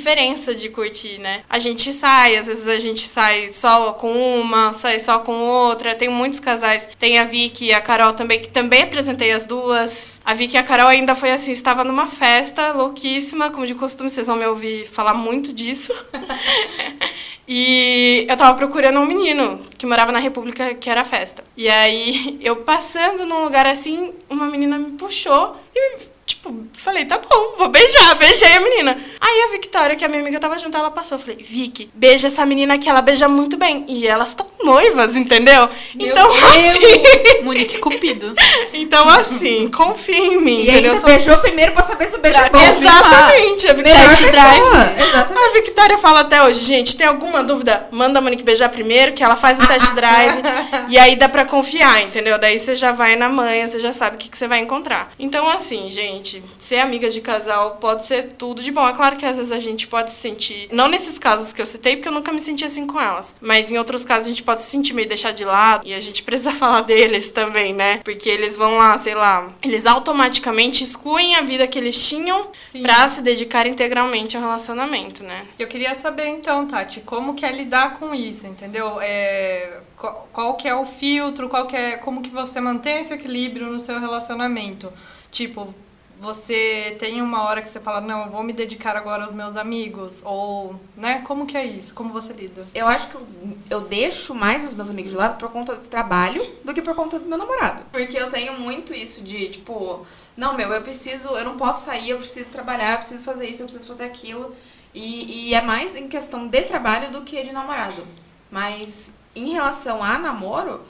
de 0.57 0.69
curtir, 0.69 1.19
né? 1.19 1.43
A 1.49 1.59
gente 1.59 1.93
sai, 1.93 2.37
às 2.37 2.47
vezes 2.47 2.67
a 2.69 2.79
gente 2.79 3.01
sai 3.01 3.49
só 3.49 3.93
com 3.93 4.13
uma, 4.13 4.73
sai 4.73 5.01
só 5.01 5.19
com 5.21 5.33
outra. 5.33 5.95
Tem 5.95 6.09
muitos 6.09 6.41
casais. 6.41 6.89
Tem 6.99 7.19
a 7.19 7.25
Vicky 7.25 7.67
e 7.67 7.73
a 7.73 7.81
Carol 7.81 8.13
também, 8.13 8.41
que 8.41 8.49
também 8.49 8.83
apresentei 8.83 9.33
as 9.33 9.47
duas. 9.47 10.21
A 10.25 10.35
Vicky 10.35 10.57
e 10.57 10.59
a 10.59 10.63
Carol 10.63 10.89
ainda 10.89 11.15
foi 11.15 11.33
assim, 11.33 11.53
estava 11.53 11.85
numa 11.85 12.07
festa 12.07 12.73
louquíssima, 12.73 13.51
como 13.51 13.67
de 13.67 13.75
costume, 13.75 14.11
vocês 14.11 14.27
vão 14.27 14.37
me 14.37 14.47
ouvir 14.47 14.87
falar 14.87 15.15
muito 15.15 15.53
disso. 15.53 15.93
E 17.51 18.27
eu 18.29 18.37
tava 18.37 18.55
procurando 18.59 19.01
um 19.01 19.07
menino 19.07 19.59
que 19.79 19.87
morava 19.87 20.13
na 20.13 20.19
República, 20.19 20.75
que 20.75 20.91
era 20.91 21.03
festa. 21.03 21.43
E 21.57 21.67
aí, 21.67 22.39
eu 22.43 22.57
passando 22.57 23.25
num 23.25 23.43
lugar 23.43 23.65
assim, 23.65 24.13
uma 24.29 24.45
menina 24.47 24.79
me 24.79 24.93
puxou 24.93 25.57
e, 25.75 26.08
tipo, 26.29 26.55
falei, 26.75 27.05
tá 27.07 27.19
bom, 27.19 27.55
vou 27.57 27.69
beijar. 27.71 28.15
Beijei 28.17 28.53
a 28.57 28.61
menina. 28.61 28.97
Aí 29.21 29.43
a 29.49 29.53
Victoria, 29.53 29.97
que 29.97 30.05
a 30.05 30.09
minha 30.09 30.21
amiga 30.21 30.39
tava 30.39 30.59
junto, 30.59 30.77
ela 30.77 30.91
passou. 30.91 31.17
Eu 31.17 31.21
falei, 31.23 31.39
Vicky, 31.41 31.91
beija 31.95 32.27
essa 32.29 32.45
menina 32.45 32.75
aqui, 32.75 32.89
ela 32.89 33.01
beija 33.03 33.27
muito 33.29 33.57
bem. 33.57 33.85
E 33.89 34.07
elas 34.07 34.29
estão 34.29 34.47
noivas, 34.63 35.17
entendeu? 35.17 35.69
Meu 35.95 36.07
então, 36.09 36.31
Deus! 36.31 36.45
assim. 36.45 37.43
Monique 37.43 37.79
Cupido. 37.79 38.35
Então, 38.75 39.09
assim, 39.09 39.69
confia 39.69 40.17
em 40.19 40.41
mim, 40.41 40.59
E 40.59 40.63
entendeu? 40.71 40.91
ainda 40.93 40.97
Sou- 41.01 41.09
beijou 41.11 41.39
primeiro 41.39 41.73
pra 41.73 41.83
saber 41.83 42.07
se 42.09 42.17
o 42.17 42.21
beijo 42.21 42.39
é 42.39 42.51
bom. 42.51 42.59
Exatamente. 42.61 43.69
A 43.69 43.73
Victoria 43.73 44.31
drive. 44.31 45.01
Exatamente. 45.01 45.47
A 45.47 45.51
Victoria 45.53 45.99
fala 45.99 46.21
até 46.21 46.43
hoje, 46.43 46.63
gente, 46.63 46.97
tem 46.97 47.07
alguma 47.07 47.43
dúvida? 47.43 47.89
Manda 47.91 48.19
a 48.19 48.23
Monique 48.23 48.43
beijar 48.43 48.69
primeiro, 48.69 49.13
que 49.13 49.23
ela 49.25 49.37
faz 49.37 49.61
o 49.61 49.67
test 49.67 49.93
drive. 49.95 50.43
e 50.89 50.99
aí 50.99 51.17
dá 51.17 51.29
pra 51.29 51.45
confiar, 51.45 52.03
entendeu? 52.03 52.39
Daí 52.39 52.59
você 52.59 52.75
já 52.75 52.93
vai 52.93 53.17
na 53.17 53.29
manhã, 53.29 53.67
você 53.67 53.79
já 53.81 53.93
sabe 53.93 54.17
o 54.17 54.19
que, 54.19 54.29
que 54.29 54.37
você 54.37 54.47
vai 54.47 54.59
encontrar. 54.61 55.13
Então, 55.19 55.49
assim, 55.49 55.89
gente, 55.89 56.18
ser 56.59 56.79
amiga 56.79 57.09
de 57.11 57.21
casal 57.21 57.77
pode 57.81 58.05
ser 58.05 58.35
tudo 58.39 58.63
de 58.63 58.71
bom. 58.71 58.87
É 58.87 58.93
claro 58.93 59.17
que 59.17 59.27
às 59.27 59.37
vezes 59.37 59.53
a 59.53 59.61
gente 59.61 59.87
pode 59.87 60.11
se 60.11 60.17
sentir. 60.17 60.69
Não 60.73 60.89
nesses 60.89 61.19
casos 61.19 61.53
que 61.53 61.61
eu 61.61 61.67
citei, 61.67 61.97
porque 61.97 62.09
eu 62.09 62.13
nunca 62.13 62.33
me 62.33 62.41
senti 62.41 62.65
assim 62.65 62.87
com 62.87 63.01
elas. 63.01 63.35
Mas 63.41 63.71
em 63.71 63.79
outros 63.79 64.05
casos 64.05 64.27
a 64.27 64.31
gente 64.31 64.43
pode 64.43 64.63
se 64.63 64.71
sentir 64.71 64.95
meio 64.95 65.09
deixar 65.09 65.33
de 65.33 65.45
lado. 65.45 65.87
E 65.87 65.95
a 65.95 66.01
gente 66.01 66.23
precisa 66.23 66.53
falar 66.53 66.83
deles 66.83 67.31
também, 67.31 67.73
né? 67.73 68.01
Porque 68.05 68.29
eles 68.29 68.57
vão 68.57 68.77
lá, 68.77 68.97
sei 68.99 69.15
lá, 69.15 69.53
eles 69.63 69.87
automaticamente 69.87 70.83
excluem 70.83 71.37
a 71.37 71.43
vida 71.43 71.67
que 71.67 71.79
eles 71.79 72.09
tinham 72.09 72.49
pra 72.83 73.09
se 73.09 73.23
dedicar 73.23 73.67
integralmente 73.67 74.37
ao 74.37 74.43
relacionamento, 74.43 75.23
né? 75.23 75.47
Eu 75.59 75.67
queria 75.67 75.95
saber 75.95 76.27
então, 76.27 76.67
Tati, 76.67 77.01
como 77.01 77.35
que 77.35 77.45
é 77.45 77.53
lidar 77.53 77.99
com 77.99 78.15
isso, 78.15 78.47
entendeu? 78.47 78.99
É, 79.01 79.81
qual, 79.97 80.29
qual 80.33 80.55
que 80.55 80.69
é 80.69 80.75
o 80.75 80.87
filtro, 80.87 81.49
qual 81.49 81.67
que 81.67 81.77
é, 81.77 81.97
como 81.97 82.23
que 82.23 82.31
você 82.31 82.61
mantém 82.61 83.01
esse 83.01 83.13
equilíbrio 83.13 83.67
no 83.67 83.81
seu 83.81 83.99
relacionamento? 83.99 84.93
Tipo, 85.31 85.75
Você 86.21 86.97
tem 86.99 87.23
uma 87.23 87.45
hora 87.45 87.63
que 87.63 87.71
você 87.71 87.79
fala, 87.79 88.01
não, 88.01 88.25
eu 88.25 88.31
vou 88.31 88.43
me 88.43 88.53
dedicar 88.53 88.97
agora 88.97 89.23
aos 89.23 89.33
meus 89.33 89.57
amigos? 89.57 90.21
Ou, 90.25 90.79
né? 90.97 91.23
Como 91.23 91.47
que 91.47 91.57
é 91.57 91.65
isso? 91.65 91.95
Como 91.95 92.13
você 92.13 92.33
lida? 92.33 92.67
Eu 92.75 92.89
acho 92.89 93.09
que 93.09 93.15
eu, 93.15 93.27
eu 93.71 93.81
deixo 93.83 94.35
mais 94.35 94.65
os 94.65 94.75
meus 94.75 94.91
amigos 94.91 95.13
de 95.13 95.17
lado 95.17 95.39
por 95.39 95.51
conta 95.51 95.77
do 95.77 95.87
trabalho 95.87 96.45
do 96.65 96.75
que 96.75 96.83
por 96.83 96.95
conta 96.97 97.19
do 97.21 97.27
meu 97.27 97.39
namorado. 97.39 97.85
Porque 97.93 98.17
eu 98.17 98.31
tenho 98.31 98.59
muito 98.59 98.93
isso 98.93 99.23
de, 99.23 99.49
tipo, 99.51 100.05
não, 100.37 100.57
meu, 100.57 100.73
eu 100.73 100.83
preciso, 100.83 101.29
eu 101.37 101.45
não 101.45 101.57
posso 101.57 101.87
sair, 101.87 102.11
eu 102.11 102.19
preciso 102.19 102.51
trabalhar, 102.51 102.93
eu 102.93 102.99
preciso 102.99 103.23
fazer 103.23 103.49
isso, 103.49 103.63
eu 103.63 103.67
preciso 103.67 103.87
fazer 103.87 104.05
aquilo. 104.05 104.55
E, 104.93 105.51
e 105.51 105.55
é 105.55 105.63
mais 105.63 105.95
em 105.95 106.09
questão 106.09 106.49
de 106.49 106.63
trabalho 106.63 107.13
do 107.13 107.23
que 107.23 107.43
de 107.45 107.53
namorado. 107.53 108.05
Mas 108.51 109.15
em 109.37 109.51
relação 109.51 110.03
a 110.03 110.19
namoro, 110.19 110.81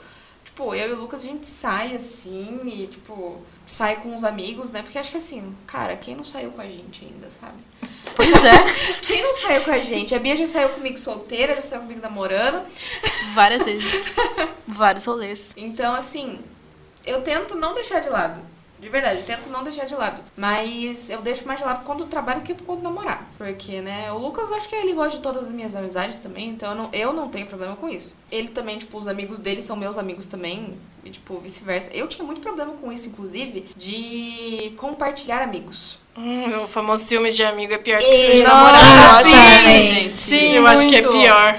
tipo, 0.43 0.73
eu 0.73 0.89
e 0.89 0.93
o 0.93 1.01
Lucas 1.01 1.21
a 1.21 1.27
gente 1.27 1.45
sai 1.45 1.95
assim 1.95 2.59
e, 2.65 2.87
tipo, 2.87 3.41
sai 3.69 3.97
com 3.97 4.15
os 4.15 4.23
amigos, 4.23 4.71
né? 4.71 4.81
Porque 4.81 4.97
acho 4.97 5.11
que 5.11 5.17
assim, 5.17 5.55
cara, 5.67 5.95
quem 5.95 6.15
não 6.15 6.23
saiu 6.23 6.49
com 6.51 6.59
a 6.59 6.67
gente 6.67 7.05
ainda, 7.05 7.27
sabe? 7.39 7.57
Pois 8.15 8.43
é, 8.43 8.51
Quem 9.05 9.21
não 9.21 9.33
saiu 9.35 9.63
com 9.63 9.71
a 9.71 9.77
gente? 9.77 10.15
A 10.15 10.19
Bia 10.19 10.35
já 10.35 10.47
saiu 10.47 10.69
comigo 10.69 10.97
solteira, 10.97 11.55
já 11.55 11.61
saiu 11.61 11.81
comigo 11.81 12.01
namorando. 12.01 12.65
várias 13.35 13.63
vezes. 13.63 13.85
Vários 14.67 15.05
rolês. 15.05 15.43
Então, 15.55 15.93
assim, 15.93 16.39
eu 17.05 17.21
tento 17.21 17.55
não 17.55 17.75
deixar 17.75 17.99
de 17.99 18.09
lado. 18.09 18.41
De 18.79 18.87
verdade, 18.87 19.19
eu 19.19 19.25
tento 19.25 19.49
não 19.49 19.63
deixar 19.63 19.85
de 19.85 19.93
lado. 19.93 20.23
Mas 20.37 21.09
eu 21.09 21.21
deixo 21.21 21.45
mais 21.45 21.59
de 21.59 21.65
lado 21.65 21.83
quando 21.85 22.05
trabalho 22.07 22.41
que 22.41 22.55
quando 22.55 22.81
namorar. 22.81 23.29
Porque, 23.37 23.81
né, 23.81 24.11
o 24.11 24.17
Lucas, 24.17 24.51
acho 24.51 24.69
que 24.69 24.75
ele 24.75 24.93
gosta 24.93 25.17
de 25.17 25.21
todas 25.21 25.43
as 25.43 25.51
minhas 25.51 25.75
amizades 25.75 26.19
também, 26.19 26.49
então 26.49 26.71
eu 26.71 26.75
não, 26.75 26.89
eu 26.93 27.13
não 27.13 27.27
tenho 27.27 27.45
problema 27.45 27.75
com 27.75 27.89
isso. 27.89 28.15
Ele 28.31 28.47
também, 28.47 28.79
tipo, 28.79 28.97
os 28.97 29.07
amigos 29.07 29.37
dele 29.37 29.61
são 29.61 29.75
meus 29.75 29.97
amigos 29.97 30.27
também, 30.27 30.77
e, 31.09 31.11
tipo, 31.11 31.37
vice-versa. 31.39 31.89
Eu 31.93 32.07
tinha 32.07 32.23
muito 32.23 32.39
problema 32.39 32.73
com 32.73 32.91
isso, 32.91 33.09
inclusive, 33.09 33.65
de 33.75 34.71
compartilhar 34.77 35.41
amigos. 35.41 35.97
Hum, 36.15 36.63
o 36.63 36.67
famoso 36.67 37.05
ciúmes 37.05 37.35
de 37.35 37.43
amigo 37.43 37.73
é 37.73 37.77
pior 37.77 37.99
que 37.99 38.05
Ei, 38.05 38.17
ciúmes 38.17 38.37
de 38.37 38.43
namorado. 38.43 39.27
sim, 39.27 39.35
né, 39.35 39.81
gente? 39.81 40.13
sim, 40.15 40.53
eu 40.55 40.67
acho 40.67 40.87
que 40.87 40.95
é 40.95 41.01
muito. 41.01 41.17
pior. 41.17 41.55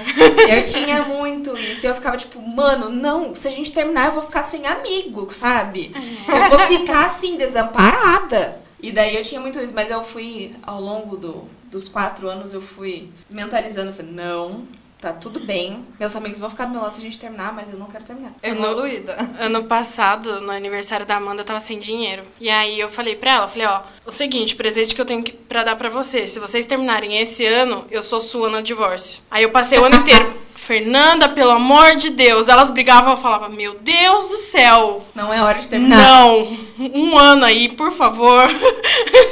Eu 0.49 0.63
tinha 0.63 1.03
muito 1.03 1.57
isso. 1.57 1.87
Eu 1.87 1.95
ficava 1.95 2.15
tipo, 2.17 2.39
mano, 2.41 2.89
não, 2.89 3.33
se 3.33 3.47
a 3.47 3.51
gente 3.51 3.71
terminar, 3.71 4.07
eu 4.07 4.11
vou 4.13 4.23
ficar 4.23 4.43
sem 4.43 4.65
amigo, 4.67 5.33
sabe? 5.33 5.91
Eu 6.27 6.49
vou 6.49 6.59
ficar 6.59 7.05
assim, 7.05 7.37
desamparada. 7.37 8.61
E 8.81 8.91
daí 8.91 9.15
eu 9.15 9.23
tinha 9.23 9.39
muito 9.41 9.59
isso, 9.59 9.73
mas 9.73 9.89
eu 9.91 10.03
fui, 10.03 10.53
ao 10.63 10.81
longo 10.81 11.15
do, 11.17 11.43
dos 11.69 11.87
quatro 11.87 12.27
anos, 12.27 12.53
eu 12.53 12.61
fui 12.61 13.09
mentalizando, 13.29 13.89
eu 13.89 13.93
falei, 13.93 14.11
não, 14.11 14.63
tá 15.01 15.11
tudo 15.11 15.39
bem. 15.39 15.83
Meus 15.99 16.15
amigos 16.15 16.37
vão 16.37 16.49
ficar 16.49 16.65
do 16.65 16.71
meu 16.71 16.81
lado 16.81 16.93
se 16.93 16.99
a 16.99 17.03
gente 17.03 17.17
terminar, 17.17 17.51
mas 17.51 17.73
eu 17.73 17.77
não 17.77 17.87
quero 17.87 18.03
terminar. 18.03 18.33
Evoluída. 18.43 19.17
Ano 19.39 19.63
passado, 19.63 20.39
no 20.41 20.51
aniversário 20.51 21.05
da 21.05 21.15
Amanda, 21.15 21.41
eu 21.41 21.45
tava 21.45 21.59
sem 21.59 21.79
dinheiro. 21.79 22.23
E 22.39 22.49
aí 22.49 22.79
eu 22.79 22.87
falei 22.87 23.15
pra 23.15 23.31
ela, 23.31 23.45
eu 23.45 23.49
falei, 23.49 23.65
ó, 23.65 23.81
o 24.05 24.11
seguinte, 24.11 24.55
presente 24.55 24.93
que 24.93 25.01
eu 25.01 25.05
tenho 25.05 25.23
que, 25.23 25.33
pra 25.33 25.63
dar 25.63 25.75
pra 25.75 25.89
você. 25.89 26.27
Se 26.27 26.39
vocês 26.39 26.67
terminarem 26.67 27.17
esse 27.17 27.43
ano, 27.45 27.85
eu 27.89 28.03
sou 28.03 28.21
sua 28.21 28.49
no 28.49 28.61
divórcio. 28.61 29.23
Aí 29.31 29.41
eu 29.43 29.49
passei 29.49 29.79
o 29.79 29.85
ano 29.85 29.95
inteiro. 29.95 30.39
Fernanda, 30.55 31.29
pelo 31.29 31.49
amor 31.49 31.95
de 31.95 32.11
Deus. 32.11 32.47
Elas 32.47 32.69
brigavam, 32.69 33.11
eu 33.11 33.17
falava, 33.17 33.49
meu 33.49 33.75
Deus 33.81 34.27
do 34.27 34.37
céu. 34.37 35.03
Não 35.15 35.33
é 35.33 35.41
hora 35.41 35.57
de 35.57 35.67
terminar. 35.67 35.97
Não, 35.97 36.57
um 36.77 37.17
ano 37.17 37.45
aí, 37.45 37.69
por 37.69 37.91
favor. 37.91 38.47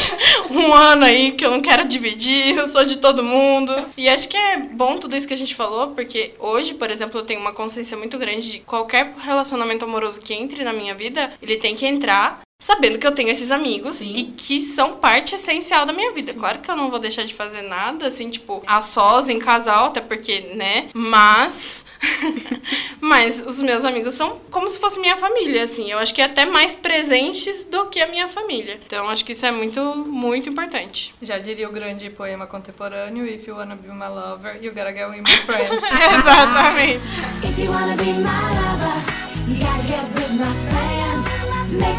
um 0.50 0.72
ano 0.72 1.04
aí 1.04 1.32
que 1.32 1.44
eu 1.44 1.50
não 1.50 1.60
quero 1.60 1.86
dividir, 1.86 2.56
eu 2.56 2.66
sou 2.66 2.84
de 2.84 2.98
todo 2.98 3.22
mundo. 3.22 3.72
E 3.96 4.08
acho 4.08 4.28
que 4.28 4.36
é 4.36 4.58
bom 4.58 4.96
tudo 4.96 5.16
isso 5.16 5.28
que 5.28 5.34
a 5.34 5.38
gente 5.38 5.54
falou, 5.54 5.88
porque 5.88 6.32
hoje, 6.38 6.74
por 6.74 6.90
exemplo, 6.90 7.20
eu 7.20 7.24
tenho 7.24 7.40
uma 7.40 7.52
consciência 7.52 7.96
muito 7.96 8.18
grande 8.18 8.52
de 8.52 8.58
qualquer 8.60 9.14
relacionamento 9.20 9.84
amoroso 9.84 10.20
que 10.20 10.34
entre 10.34 10.64
na 10.64 10.72
minha 10.72 10.94
vida, 10.94 11.32
ele 11.42 11.56
tem 11.56 11.74
que 11.74 11.86
entrar 11.86 12.40
sabendo 12.60 12.98
que 12.98 13.06
eu 13.06 13.12
tenho 13.12 13.28
esses 13.28 13.52
amigos 13.52 13.96
Sim. 13.96 14.16
e 14.16 14.24
que 14.32 14.60
são 14.60 14.94
parte 14.94 15.36
essencial 15.36 15.86
da 15.86 15.92
minha 15.92 16.12
vida. 16.12 16.34
Claro 16.34 16.58
que 16.58 16.68
eu 16.68 16.74
não 16.74 16.90
vou 16.90 16.98
deixar 16.98 17.24
de 17.24 17.32
fazer 17.32 17.62
nada, 17.62 18.08
assim, 18.08 18.28
tipo, 18.28 18.60
a 18.66 18.82
sós, 18.82 19.28
em 19.28 19.38
casal, 19.38 19.86
até 19.86 20.00
porque, 20.00 20.40
né? 20.56 20.88
Mas. 20.92 21.86
Mas 23.00 23.44
os 23.46 23.62
meus 23.62 23.84
amigos 23.84 24.14
são 24.14 24.40
como 24.50 24.68
se 24.68 24.80
fosse 24.80 24.98
minha 24.98 25.16
família, 25.16 25.62
assim. 25.62 25.88
Eu 25.88 25.98
acho 25.98 26.12
que 26.12 26.20
até 26.20 26.44
mais 26.44 26.74
presentes 26.74 27.64
do 27.64 27.86
que 27.86 28.00
a 28.00 28.08
minha 28.08 28.26
família. 28.26 28.80
Então, 28.84 29.08
acho 29.08 29.24
que 29.24 29.30
isso 29.32 29.46
é 29.46 29.52
muito, 29.52 29.80
muito 29.80 30.48
importante. 30.48 31.14
Já 31.22 31.38
diria 31.38 31.68
o 31.68 31.72
grande 31.72 32.10
poema 32.10 32.44
contemporâneo, 32.48 33.24
If 33.24 33.46
you 33.46 33.54
wanna 33.54 33.76
be 33.76 33.86
my 33.86 34.08
lover, 34.08 34.58
you 34.60 34.72
gotta 34.72 34.92
get 34.92 35.08
with 35.08 35.22
my 35.22 35.36
friends. 35.46 35.70
Exatamente. 36.18 37.06
If 37.44 37.56
you 37.56 37.70
wanna 37.70 37.96
be 37.96 38.14
my 38.14 38.42
lover, 38.50 38.98
you 39.46 39.64
gotta 39.64 39.82
get 39.86 40.02
with 40.16 40.32
my 40.40 40.52
friends. 40.68 41.78
Make 41.78 41.97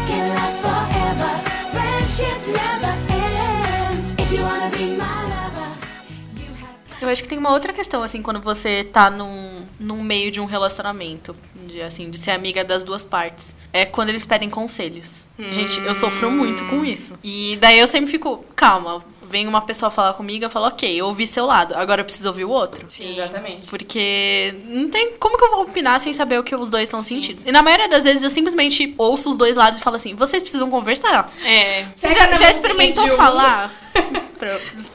Eu 7.00 7.08
acho 7.08 7.22
que 7.22 7.28
tem 7.28 7.38
uma 7.38 7.50
outra 7.50 7.72
questão, 7.72 8.02
assim, 8.02 8.20
quando 8.22 8.40
você 8.40 8.84
tá 8.84 9.08
num, 9.08 9.62
num 9.78 10.02
meio 10.02 10.30
de 10.30 10.38
um 10.38 10.44
relacionamento, 10.44 11.34
de, 11.66 11.80
assim, 11.80 12.10
de 12.10 12.18
ser 12.18 12.32
amiga 12.32 12.62
das 12.62 12.84
duas 12.84 13.06
partes. 13.06 13.54
É 13.72 13.86
quando 13.86 14.10
eles 14.10 14.26
pedem 14.26 14.50
conselhos. 14.50 15.24
Gente, 15.38 15.80
eu 15.80 15.94
sofro 15.94 16.30
muito 16.30 16.62
com 16.66 16.84
isso. 16.84 17.18
E 17.24 17.56
daí 17.60 17.78
eu 17.78 17.86
sempre 17.86 18.10
fico, 18.10 18.44
calma, 18.54 19.02
vem 19.30 19.46
uma 19.46 19.60
pessoa 19.60 19.90
falar 19.90 20.12
comigo, 20.14 20.44
eu 20.44 20.50
falo, 20.50 20.66
ok, 20.66 20.92
eu 21.00 21.06
ouvi 21.06 21.26
seu 21.26 21.46
lado, 21.46 21.74
agora 21.74 22.00
eu 22.00 22.04
preciso 22.04 22.28
ouvir 22.28 22.44
o 22.44 22.50
outro. 22.50 22.84
Sim. 22.88 23.12
Exatamente. 23.12 23.68
Porque 23.68 24.52
não 24.64 24.90
tem 24.90 25.12
como 25.18 25.38
que 25.38 25.44
eu 25.44 25.50
vou 25.52 25.62
opinar 25.62 26.00
sem 26.00 26.12
saber 26.12 26.38
o 26.38 26.42
que 26.42 26.54
os 26.54 26.68
dois 26.68 26.82
estão 26.82 27.02
sentindo. 27.02 27.42
E 27.46 27.52
na 27.52 27.62
maioria 27.62 27.88
das 27.88 28.04
vezes 28.04 28.24
eu 28.24 28.30
simplesmente 28.30 28.92
ouço 28.98 29.30
os 29.30 29.36
dois 29.36 29.56
lados 29.56 29.78
e 29.78 29.82
falo 29.82 29.96
assim: 29.96 30.16
vocês 30.16 30.42
precisam 30.42 30.68
conversar. 30.68 31.30
É. 31.44 31.86
Você 31.94 32.12
já, 32.12 32.32
já 32.36 32.50
experimentou 32.50 33.06
falar? 33.16 33.72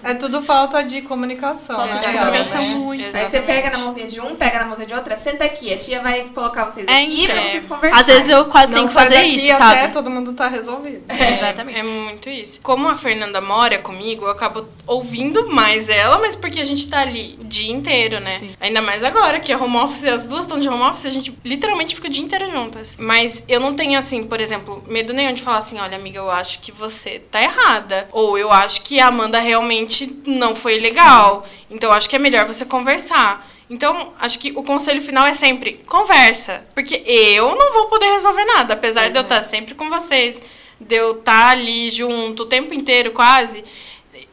É 0.04 0.16
tudo 0.16 0.42
falta 0.42 0.84
de 0.84 1.04
comunicação, 1.04 1.76
Falta 1.76 1.94
né? 1.94 2.00
de 2.00 2.08
real, 2.08 2.26
comunicação 2.26 2.62
né? 2.62 2.76
muito. 2.76 3.16
Aí 3.16 3.26
você 3.30 3.42
pega 3.42 3.70
na 3.70 3.78
mãozinha 3.78 4.08
de 4.08 4.20
um, 4.20 4.36
pega 4.36 4.60
na 4.60 4.66
mãozinha 4.66 4.88
de 4.88 4.94
outra, 4.96 5.16
senta 5.18 5.44
aqui, 5.46 5.72
a 5.72 5.78
tia 5.78 6.02
vai 6.02 6.24
colocar 6.34 6.66
vocês 6.66 6.88
É, 6.88 7.04
aqui 7.04 7.26
pra 7.28 7.36
então. 7.36 7.48
vocês 7.50 7.66
conversarem. 7.68 8.00
Às 8.02 8.06
vezes 8.08 8.30
eu 8.30 8.46
quase 8.46 8.72
Não 8.72 8.80
tenho 8.80 8.88
que 8.88 8.94
fazer 8.96 9.16
daqui 9.16 9.36
isso, 9.36 9.54
até 9.54 9.82
sabe? 9.82 9.94
todo 9.94 10.10
mundo 10.10 10.34
tá 10.34 10.48
resolvido. 10.48 11.04
Exatamente. 11.10 11.80
É 11.80 11.84
muito 11.84 12.28
isso. 12.28 12.60
Como 12.62 12.88
a 12.88 12.96
Fernanda 12.96 13.40
mora 13.40 13.78
comigo, 13.78 14.26
eu 14.26 14.32
acabo 14.32 14.68
ouvindo 14.88 15.52
mais 15.52 15.90
ela, 15.90 16.18
mas 16.18 16.36
porque 16.36 16.60
a 16.60 16.64
gente 16.66 16.88
tá 16.90 17.02
ali 17.02 17.38
o 17.40 17.44
dia 17.44 17.72
inteiro, 17.72 18.20
né? 18.20 18.40
Sim. 18.40 18.52
Ainda 18.60 18.82
mais 18.82 19.04
agora, 19.04 19.40
que 19.40 19.52
é 19.52 19.58
home 19.58 19.78
office, 19.78 20.06
as 20.06 20.28
duas 20.28 20.42
estão 20.46 20.60
de 20.60 20.68
home 20.68 20.82
office, 20.84 21.06
a 21.06 21.10
gente 21.12 21.38
literalmente 21.46 21.94
fica 21.94 22.08
o 22.08 22.12
dia 22.12 22.24
inteiro 22.24 22.50
juntas. 22.50 22.96
Mas 23.00 23.44
eu 23.48 23.60
não 23.60 23.76
tenho, 23.76 23.98
assim, 23.98 24.24
por 24.24 24.42
exemplo, 24.42 24.84
medo 24.88 25.14
nenhum 25.14 25.34
de 25.34 25.42
falar 25.44 25.60
assim: 25.60 25.80
olha, 25.80 25.96
amiga, 25.98 26.18
eu 26.18 26.32
acho 26.32 26.60
que 26.62 26.72
você 26.72 27.20
tá 27.20 27.42
errada. 27.44 28.08
Ou 28.12 28.38
eu 28.40 28.52
acho 28.52 28.82
que 28.86 29.00
a 29.00 29.08
Amanda 29.08 29.40
realmente 29.40 30.22
não 30.28 30.54
foi 30.54 30.78
legal. 30.78 31.44
Então 31.72 31.90
eu 31.90 31.96
acho 31.96 32.08
que 32.08 32.16
é 32.16 32.20
melhor 32.20 32.46
você 32.46 32.64
conversar. 32.64 33.46
Então, 33.68 34.14
acho 34.20 34.38
que 34.38 34.52
o 34.56 34.62
conselho 34.62 35.02
final 35.02 35.26
é 35.26 35.34
sempre 35.34 35.84
conversa. 35.88 36.64
Porque 36.76 37.02
eu 37.04 37.56
não 37.56 37.74
vou 37.74 37.88
poder 37.88 38.06
resolver 38.14 38.46
nada, 38.46 38.76
apesar 38.76 39.10
de 39.10 39.18
eu 39.18 39.24
estar 39.24 39.42
sempre 39.42 39.74
com 39.74 39.90
vocês, 39.90 40.40
de 40.80 40.96
eu 40.96 41.18
estar 41.18 41.50
ali 41.50 41.90
junto 41.90 42.44
o 42.44 42.46
tempo 42.46 42.76
inteiro 42.76 43.10
quase. 43.10 43.64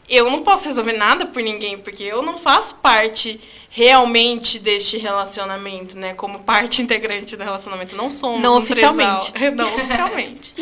Eu 0.06 0.30
não 0.30 0.40
posso 0.42 0.66
resolver 0.66 0.92
nada 0.92 1.24
por 1.24 1.42
ninguém, 1.42 1.78
porque 1.78 2.02
eu 2.02 2.22
não 2.22 2.36
faço 2.36 2.74
parte 2.80 3.40
realmente 3.74 4.58
deste 4.58 4.98
relacionamento, 4.98 5.96
né? 5.96 6.12
Como 6.12 6.40
parte 6.40 6.80
integrante 6.82 7.36
do 7.36 7.42
relacionamento. 7.42 7.96
Não 7.96 8.10
somos 8.10 8.40
Não 8.40 8.58
um 8.58 8.64
trisal. 8.64 8.90
oficialmente. 8.90 9.50
Não 9.56 9.74
oficialmente. 9.74 10.54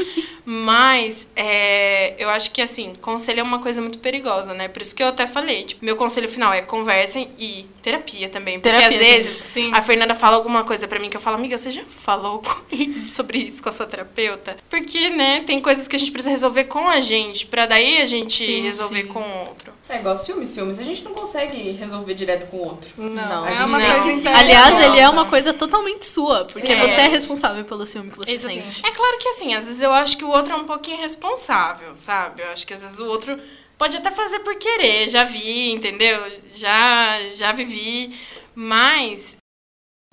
Mas 0.45 1.29
é, 1.35 2.15
eu 2.23 2.31
acho 2.31 2.53
que 2.53 2.63
assim, 2.63 2.93
conselho 3.01 3.41
é 3.41 3.43
uma 3.43 3.59
coisa 3.59 3.81
muito 3.81 3.99
perigosa, 3.99 4.55
né? 4.55 4.69
Por 4.69 4.81
isso 4.81 4.95
que 4.95 5.03
eu 5.03 5.09
até 5.09 5.27
falei, 5.27 5.65
tipo, 5.65 5.85
meu 5.85 5.97
conselho 5.97 6.29
final 6.29 6.53
é 6.53 6.63
conversem 6.63 7.31
e 7.37 7.67
terapia 7.83 8.29
também. 8.29 8.61
Porque 8.61 8.77
Terapia, 8.77 8.97
às 8.97 9.05
vezes 9.05 9.37
Sim. 9.37 9.73
a 9.75 9.83
Fernanda 9.83 10.15
fala 10.15 10.37
alguma 10.37 10.63
coisa 10.63 10.87
pra 10.87 11.01
mim 11.01 11.11
que 11.11 11.17
eu 11.17 11.21
falo, 11.21 11.37
amiga, 11.37 11.59
você 11.59 11.71
já 11.71 11.83
falou 11.85 12.41
sobre 13.09 13.39
isso 13.39 13.61
com 13.61 13.69
a 13.69 13.73
sua 13.73 13.87
terapeuta? 13.87 14.57
Porque, 14.69 15.11
né, 15.11 15.43
tem 15.45 15.61
coisas 15.61 15.89
que 15.89 15.97
a 15.97 15.99
gente 15.99 16.13
precisa 16.13 16.31
resolver 16.31 16.65
com 16.65 16.89
a 16.89 17.01
gente, 17.01 17.47
pra 17.47 17.67
daí 17.67 18.01
a 18.01 18.05
gente 18.05 18.45
Sim, 18.45 18.63
resolver 18.63 19.03
sim. 19.03 19.09
com 19.09 19.21
o 19.21 19.39
outro. 19.49 19.80
É 19.91 19.99
igual 19.99 20.17
ciúmes, 20.17 20.51
ciúmes. 20.51 20.79
A 20.79 20.85
gente 20.85 21.03
não 21.03 21.13
consegue 21.13 21.73
resolver 21.73 22.15
direto 22.15 22.47
com 22.49 22.59
o 22.59 22.65
outro. 22.65 22.91
Não, 22.97 23.11
Não, 23.11 23.47
é 23.49 23.65
uma 23.65 23.79
coisa 23.81 23.99
não. 24.05 24.11
interna. 24.11 24.39
Aliás, 24.39 24.85
ele 24.85 25.01
é 25.01 25.09
uma 25.09 25.27
coisa 25.27 25.53
totalmente 25.53 26.07
sua, 26.07 26.45
porque 26.45 26.67
Sim. 26.69 26.77
você 26.77 27.01
é 27.01 27.09
responsável 27.09 27.65
pelo 27.65 27.85
ciúme 27.85 28.11
que 28.11 28.17
você 28.17 28.31
Exatamente. 28.33 28.75
sente. 28.75 28.87
É 28.87 28.91
claro 28.93 29.19
que 29.19 29.29
assim, 29.31 29.53
às 29.55 29.67
vezes 29.67 29.83
eu 29.83 29.93
acho 29.93 30.17
que 30.17 30.25
o 30.25 30.31
outro 30.31 30.53
é 30.53 30.57
um 30.57 30.65
pouquinho 30.65 30.99
responsável, 31.01 31.93
sabe? 31.95 32.41
Eu 32.43 32.51
acho 32.51 32.65
que 32.65 32.73
às 32.73 32.83
vezes 32.83 33.01
o 33.01 33.07
outro 33.07 33.37
pode 33.77 33.97
até 33.97 34.13
fazer 34.13 34.39
por 34.41 34.55
querer, 34.57 35.09
já 35.09 35.25
vi, 35.25 35.73
entendeu? 35.73 36.21
Já, 36.55 37.19
já 37.37 37.51
vivi, 37.51 38.15
mas 38.55 39.37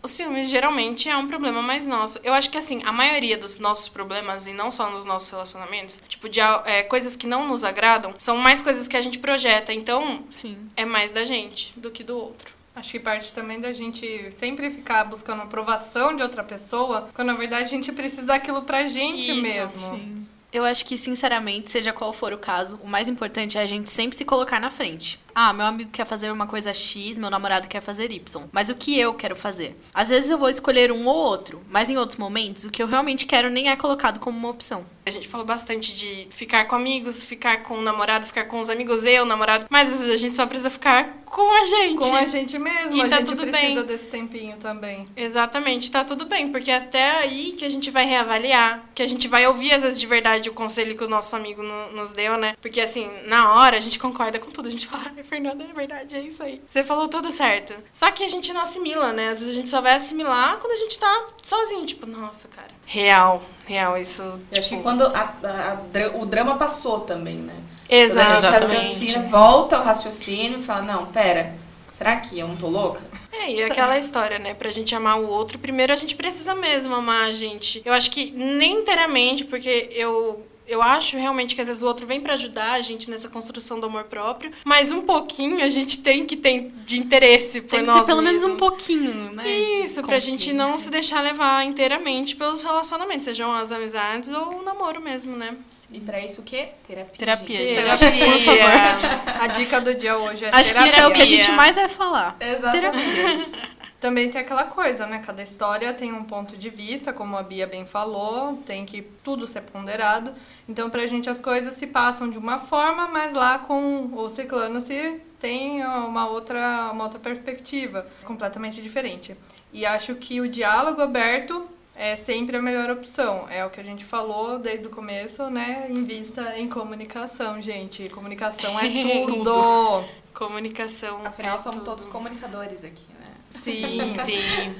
o 0.07 0.09
ciúmes 0.09 0.49
geralmente 0.49 1.09
é 1.09 1.17
um 1.17 1.27
problema 1.27 1.61
mais 1.61 1.85
nosso. 1.85 2.17
Eu 2.23 2.33
acho 2.33 2.49
que 2.49 2.57
assim, 2.57 2.81
a 2.85 2.93
maioria 2.93 3.37
dos 3.37 3.59
nossos 3.59 3.89
problemas, 3.89 4.47
e 4.47 4.53
não 4.53 4.71
só 4.71 4.89
nos 4.89 5.05
nossos 5.05 5.29
relacionamentos, 5.29 6.01
tipo, 6.07 6.29
de 6.29 6.39
é, 6.39 6.81
coisas 6.83 7.17
que 7.17 7.27
não 7.27 7.45
nos 7.45 7.65
agradam, 7.65 8.13
são 8.17 8.37
mais 8.37 8.61
coisas 8.61 8.87
que 8.87 8.95
a 8.95 9.01
gente 9.01 9.19
projeta. 9.19 9.73
Então, 9.73 10.23
Sim. 10.31 10.57
é 10.77 10.85
mais 10.85 11.11
da 11.11 11.25
gente 11.25 11.77
do 11.77 11.91
que 11.91 12.03
do 12.03 12.17
outro. 12.17 12.55
Acho 12.73 12.91
que 12.91 12.99
parte 12.99 13.33
também 13.33 13.59
da 13.59 13.73
gente 13.73 14.31
sempre 14.31 14.69
ficar 14.69 15.03
buscando 15.03 15.41
aprovação 15.41 16.15
de 16.15 16.23
outra 16.23 16.43
pessoa, 16.43 17.09
quando 17.13 17.27
na 17.29 17.33
verdade 17.33 17.65
a 17.65 17.67
gente 17.67 17.91
precisa 17.91 18.23
daquilo 18.23 18.61
pra 18.61 18.85
gente 18.85 19.31
Isso, 19.31 19.41
mesmo. 19.41 19.95
Sim. 19.95 20.27
Eu 20.53 20.63
acho 20.63 20.85
que, 20.85 20.97
sinceramente, 20.97 21.69
seja 21.69 21.91
qual 21.91 22.13
for 22.13 22.31
o 22.31 22.37
caso, 22.37 22.79
o 22.81 22.87
mais 22.87 23.09
importante 23.09 23.57
é 23.57 23.61
a 23.61 23.67
gente 23.67 23.89
sempre 23.89 24.15
se 24.15 24.23
colocar 24.23 24.59
na 24.59 24.71
frente. 24.71 25.19
Ah, 25.39 25.53
meu 25.53 25.67
amigo 25.67 25.91
quer 25.91 26.03
fazer 26.07 26.31
uma 26.31 26.47
coisa 26.47 26.73
X, 26.73 27.15
meu 27.15 27.29
namorado 27.29 27.67
quer 27.67 27.79
fazer 27.79 28.11
Y. 28.11 28.47
Mas 28.51 28.69
o 28.69 28.75
que 28.75 28.97
eu 28.99 29.13
quero 29.13 29.35
fazer? 29.35 29.79
Às 29.93 30.09
vezes 30.09 30.31
eu 30.31 30.37
vou 30.39 30.49
escolher 30.49 30.91
um 30.91 31.05
ou 31.05 31.15
outro, 31.15 31.61
mas 31.69 31.91
em 31.91 31.95
outros 31.97 32.17
momentos, 32.17 32.63
o 32.63 32.71
que 32.71 32.81
eu 32.81 32.87
realmente 32.87 33.27
quero 33.27 33.47
nem 33.47 33.69
é 33.69 33.75
colocado 33.75 34.19
como 34.19 34.35
uma 34.35 34.49
opção. 34.49 34.83
A 35.05 35.11
gente 35.11 35.27
falou 35.27 35.45
bastante 35.45 35.95
de 35.95 36.27
ficar 36.31 36.65
com 36.65 36.75
amigos, 36.75 37.23
ficar 37.23 37.61
com 37.63 37.75
o 37.75 37.81
namorado, 37.83 38.25
ficar 38.25 38.45
com 38.45 38.59
os 38.59 38.67
amigos, 38.69 39.05
eu, 39.05 39.23
o 39.23 39.25
namorado. 39.27 39.67
Mas 39.69 39.93
às 39.93 39.99
vezes 39.99 40.13
a 40.13 40.17
gente 40.17 40.35
só 40.35 40.45
precisa 40.47 40.69
ficar 40.71 41.15
com 41.23 41.49
a 41.61 41.65
gente. 41.65 41.97
Com 41.99 42.15
a 42.15 42.25
gente 42.25 42.57
mesmo, 42.59 42.97
E 42.97 43.01
a 43.01 43.07
tá 43.07 43.17
gente 43.17 43.27
tudo 43.29 43.43
precisa 43.43 43.75
bem. 43.75 43.85
desse 43.85 44.07
tempinho 44.07 44.57
também. 44.57 45.07
Exatamente, 45.15 45.89
tá 45.91 46.03
tudo 46.03 46.25
bem, 46.25 46.49
porque 46.49 46.71
é 46.71 46.77
até 46.77 47.11
aí 47.19 47.53
que 47.53 47.63
a 47.63 47.69
gente 47.69 47.89
vai 47.91 48.05
reavaliar, 48.05 48.83
que 48.95 49.03
a 49.03 49.07
gente 49.07 49.27
vai 49.29 49.45
ouvir 49.47 49.71
às 49.71 49.83
vezes 49.83 49.99
de 49.99 50.07
verdade 50.07 50.49
o 50.49 50.53
conselho 50.53 50.97
que 50.97 51.03
o 51.03 51.09
nosso 51.09 51.35
amigo 51.35 51.61
no- 51.63 51.91
nos 51.93 52.11
deu, 52.11 52.37
né? 52.37 52.55
Porque 52.61 52.81
assim, 52.81 53.07
na 53.27 53.53
hora 53.53 53.77
a 53.77 53.79
gente 53.79 53.99
concorda 53.99 54.39
com 54.39 54.49
tudo, 54.51 54.67
a 54.67 54.71
gente 54.71 54.87
fala, 54.87 55.09
Fernanda, 55.27 55.63
é 55.69 55.73
verdade, 55.73 56.15
é 56.15 56.21
isso 56.21 56.41
aí. 56.41 56.61
Você 56.67 56.83
falou 56.83 57.07
tudo 57.07 57.31
certo. 57.31 57.73
Só 57.91 58.09
que 58.11 58.23
a 58.23 58.27
gente 58.27 58.51
não 58.53 58.61
assimila, 58.61 59.11
né? 59.13 59.29
Às 59.29 59.39
vezes 59.39 59.53
a 59.55 59.59
gente 59.59 59.69
só 59.69 59.81
vai 59.81 59.93
assimilar 59.95 60.57
quando 60.59 60.71
a 60.73 60.77
gente 60.77 60.97
tá 60.97 61.27
sozinho, 61.43 61.85
tipo, 61.85 62.05
nossa, 62.05 62.47
cara. 62.47 62.69
Real, 62.85 63.43
real, 63.65 63.97
isso. 63.97 64.21
Eu 64.21 64.39
acho 64.59 64.61
tipo, 64.69 64.77
que 64.77 64.83
quando 64.83 65.03
a- 65.05 65.33
a- 65.43 66.17
o 66.17 66.25
drama 66.25 66.55
passou 66.55 67.01
também, 67.01 67.35
né? 67.35 67.53
Quando 67.87 67.93
a 67.93 67.95
gente 67.97 68.11
Exatamente. 68.11 68.45
raciocina, 68.47 69.27
volta 69.29 69.79
o 69.79 69.83
raciocínio 69.83 70.59
e 70.59 70.63
fala, 70.63 70.81
não, 70.81 71.05
pera, 71.07 71.53
será 71.89 72.17
que 72.17 72.37
eu 72.39 72.47
não 72.47 72.55
tô 72.57 72.67
louca? 72.67 73.01
É, 73.31 73.51
e 73.51 73.63
aquela 73.63 73.97
história, 73.97 74.39
né? 74.39 74.53
Pra 74.53 74.71
gente 74.71 74.95
amar 74.95 75.19
o 75.19 75.27
outro, 75.29 75.59
primeiro 75.59 75.93
a 75.93 75.95
gente 75.95 76.15
precisa 76.15 76.53
mesmo 76.55 76.93
amar 76.95 77.27
a 77.27 77.31
gente. 77.31 77.81
Eu 77.85 77.93
acho 77.93 78.09
que 78.11 78.31
nem 78.31 78.79
inteiramente, 78.79 79.45
porque 79.45 79.89
eu. 79.93 80.45
Eu 80.67 80.81
acho 80.81 81.17
realmente 81.17 81.55
que 81.55 81.61
às 81.61 81.67
vezes 81.67 81.81
o 81.81 81.87
outro 81.87 82.05
vem 82.05 82.19
pra 82.19 82.33
ajudar 82.33 82.73
a 82.73 82.81
gente 82.81 83.09
nessa 83.09 83.29
construção 83.29 83.79
do 83.79 83.85
amor 83.85 84.03
próprio, 84.03 84.51
mas 84.65 84.91
um 84.91 85.01
pouquinho 85.01 85.63
a 85.63 85.69
gente 85.69 85.99
tem 85.99 86.25
que 86.25 86.35
ter 86.35 86.69
de 86.85 86.99
interesse 86.99 87.61
por 87.61 87.69
Tem 87.71 87.79
que 87.79 87.85
nós 87.85 88.01
ter 88.05 88.11
pelo 88.11 88.21
menos 88.21 88.43
um 88.43 88.47
mesmos. 88.47 88.59
pouquinho, 88.59 89.31
né? 89.31 89.49
Isso, 89.49 90.01
pra 90.03 90.19
gente 90.19 90.51
não 90.51 90.77
se 90.77 90.89
deixar 90.89 91.21
levar 91.21 91.65
inteiramente 91.65 92.35
pelos 92.35 92.63
relacionamentos, 92.63 93.23
sejam 93.23 93.51
as 93.53 93.71
amizades 93.71 94.29
ou 94.31 94.59
o 94.59 94.63
namoro 94.63 94.99
mesmo, 95.01 95.37
né? 95.37 95.55
E 95.89 96.01
pra 96.01 96.19
isso 96.19 96.41
o 96.41 96.43
quê? 96.43 96.69
Terapia. 96.85 97.15
Terapia, 97.17 97.61
gente. 97.61 97.75
Terapia, 97.75 98.25
por 98.25 98.41
favor. 98.41 99.41
A 99.41 99.47
dica 99.47 99.79
do 99.79 99.95
dia 99.95 100.17
hoje 100.17 100.43
é 100.45 100.49
Acho 100.51 100.73
que 100.73 100.79
terapia. 100.83 101.01
é 101.03 101.07
o 101.07 101.13
que 101.13 101.21
a 101.21 101.25
gente 101.25 101.39
Terapia. 101.45 101.55
mais 101.55 101.75
vai 101.77 101.87
falar. 101.87 102.35
Exatamente. 102.41 103.51
Também 103.99 104.29
tem 104.29 104.39
aquela 104.39 104.65
coisa, 104.65 105.07
né? 105.07 105.23
Cada 105.25 105.41
história 105.41 105.91
tem 105.93 106.13
um 106.13 106.23
ponto 106.23 106.55
de 106.55 106.69
vista, 106.69 107.11
como 107.11 107.35
a 107.35 107.41
Bia 107.41 107.65
bem 107.65 107.85
falou, 107.85 108.57
tem 108.65 108.85
que 108.85 109.01
tudo 109.23 109.47
ser 109.47 109.61
ponderado. 109.61 110.33
Então, 110.69 110.89
pra 110.89 111.07
gente 111.07 111.29
as 111.29 111.39
coisas 111.39 111.73
se 111.73 111.87
passam 111.87 112.29
de 112.29 112.37
uma 112.37 112.59
forma, 112.59 113.07
mas 113.07 113.33
lá 113.33 113.57
com 113.57 114.11
o 114.13 114.29
ciclano 114.29 114.79
se 114.81 115.19
tem 115.39 115.83
uma 115.83 116.27
outra, 116.29 116.91
uma 116.93 117.05
outra 117.05 117.19
perspectiva 117.19 118.05
completamente 118.23 118.81
diferente. 118.81 119.35
E 119.73 119.85
acho 119.85 120.13
que 120.15 120.39
o 120.41 120.47
diálogo 120.47 121.01
aberto 121.01 121.67
é 121.95 122.15
sempre 122.15 122.55
a 122.55 122.61
melhor 122.61 122.91
opção. 122.91 123.47
É 123.49 123.65
o 123.65 123.69
que 123.71 123.79
a 123.79 123.83
gente 123.83 124.05
falou 124.05 124.59
desde 124.59 124.85
o 124.85 124.91
começo, 124.91 125.49
né? 125.49 125.87
Invista 125.89 126.57
em 126.57 126.69
comunicação, 126.69 127.59
gente. 127.59 128.07
Comunicação 128.09 128.79
é 128.79 128.87
tudo. 129.25 130.05
Comunicação. 130.33 131.17
Afinal, 131.25 131.55
é 131.55 131.57
somos 131.57 131.77
tudo. 131.77 131.85
todos 131.85 132.05
comunicadores 132.05 132.83
aqui, 132.83 133.05
né? 133.09 133.16
Sim. 133.49 134.13
Sim. 134.23 134.75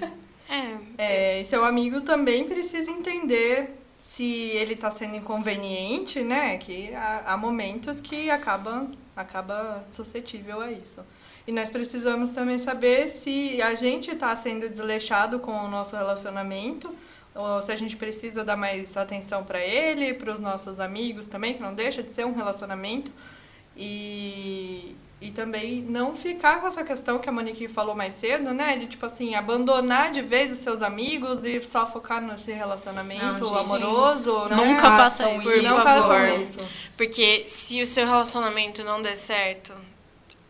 É, 0.50 0.78
É, 0.98 1.42
e 1.42 1.46
seu 1.46 1.64
amigo 1.66 2.02
também 2.02 2.48
precisa 2.48 2.90
entender 2.92 3.78
se 3.98 4.24
ele 4.24 4.74
está 4.74 4.90
sendo 4.90 5.16
inconveniente, 5.16 6.22
né? 6.24 6.58
Que 6.58 6.94
há, 6.96 7.34
há 7.34 7.38
momentos 7.38 8.00
que 8.02 8.30
acaba, 8.30 8.90
acaba 9.16 9.86
suscetível 9.92 10.62
a 10.62 10.72
isso. 10.72 11.02
E 11.46 11.52
nós 11.52 11.70
precisamos 11.72 12.32
também 12.32 12.60
saber 12.60 13.08
se 13.08 13.62
a 13.62 13.74
gente 13.76 14.12
está 14.12 14.36
sendo 14.36 14.70
desleixado 14.70 15.40
com 15.40 15.52
o 15.52 15.68
nosso 15.70 15.96
relacionamento, 15.96 16.94
ou 17.34 17.62
se 17.62 17.72
a 17.72 17.76
gente 17.76 17.96
precisa 17.96 18.44
dar 18.44 18.58
mais 18.58 18.98
atenção 18.98 19.44
para 19.44 19.60
ele, 19.60 20.14
para 20.14 20.34
os 20.34 20.40
nossos 20.40 20.80
amigos 20.80 21.28
também, 21.28 21.54
que 21.54 21.62
não 21.62 21.74
deixa 21.74 22.02
de 22.04 22.12
ser 22.12 22.26
um 22.26 22.34
relacionamento. 22.34 23.12
E, 23.76 24.96
e 25.20 25.32
também 25.32 25.82
não 25.82 26.16
ficar 26.16 26.62
com 26.62 26.68
essa 26.68 26.84
questão 26.84 27.18
que 27.18 27.28
a 27.28 27.32
Monique 27.32 27.68
falou 27.68 27.96
mais 27.96 28.14
cedo, 28.14 28.54
né? 28.54 28.78
De 28.78 28.86
tipo 28.86 29.04
assim, 29.06 29.34
abandonar 29.34 30.12
de 30.12 30.22
vez 30.22 30.52
os 30.52 30.60
seus 30.60 30.84
amigos 30.84 31.44
e 31.44 31.60
só 31.62 31.88
focar 31.88 32.22
nesse 32.22 32.52
relacionamento 32.52 33.44
Não, 33.44 33.60
gente, 33.60 33.66
amoroso. 33.66 34.48
Não 34.50 34.66
Nunca 34.66 34.82
faça 34.84 35.24
façam 35.24 35.40
isso. 35.42 35.64
Não 35.64 35.76
Por 35.76 35.84
façam 35.84 36.08
favor. 36.08 36.40
isso. 36.40 36.60
Porque 36.96 37.48
se 37.48 37.82
o 37.82 37.88
seu 37.88 38.06
relacionamento 38.06 38.84
não 38.84 39.02
der 39.02 39.16
certo, 39.18 39.74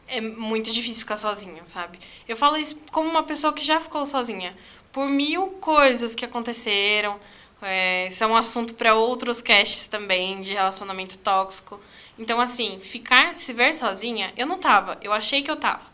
é 0.05 0.19
muito 0.19 0.69
difícil 0.69 1.01
ficar 1.01 1.17
sozinha, 1.17 1.63
sabe? 1.63 1.97
Eu 2.27 2.35
falo 2.35 2.57
isso 2.57 2.77
como 2.91 3.09
uma 3.09 3.23
pessoa 3.23 3.53
que 3.53 3.63
já 3.63 3.79
ficou 3.79 4.05
sozinha. 4.05 4.53
Por 4.91 5.07
mil 5.07 5.47
coisas 5.61 6.13
que 6.13 6.25
aconteceram. 6.25 7.17
É, 7.61 8.07
isso 8.07 8.23
é 8.23 8.27
um 8.27 8.35
assunto 8.35 8.75
para 8.75 8.93
outros 8.95 9.41
casts 9.41 9.87
também, 9.87 10.41
de 10.41 10.53
relacionamento 10.53 11.17
tóxico. 11.17 11.79
Então, 12.17 12.39
assim, 12.39 12.79
ficar, 12.79 13.35
se 13.35 13.53
ver 13.53 13.73
sozinha, 13.73 14.33
eu 14.35 14.47
não 14.47 14.57
tava. 14.57 14.97
Eu 15.01 15.13
achei 15.13 15.41
que 15.41 15.51
eu 15.51 15.55
tava. 15.55 15.85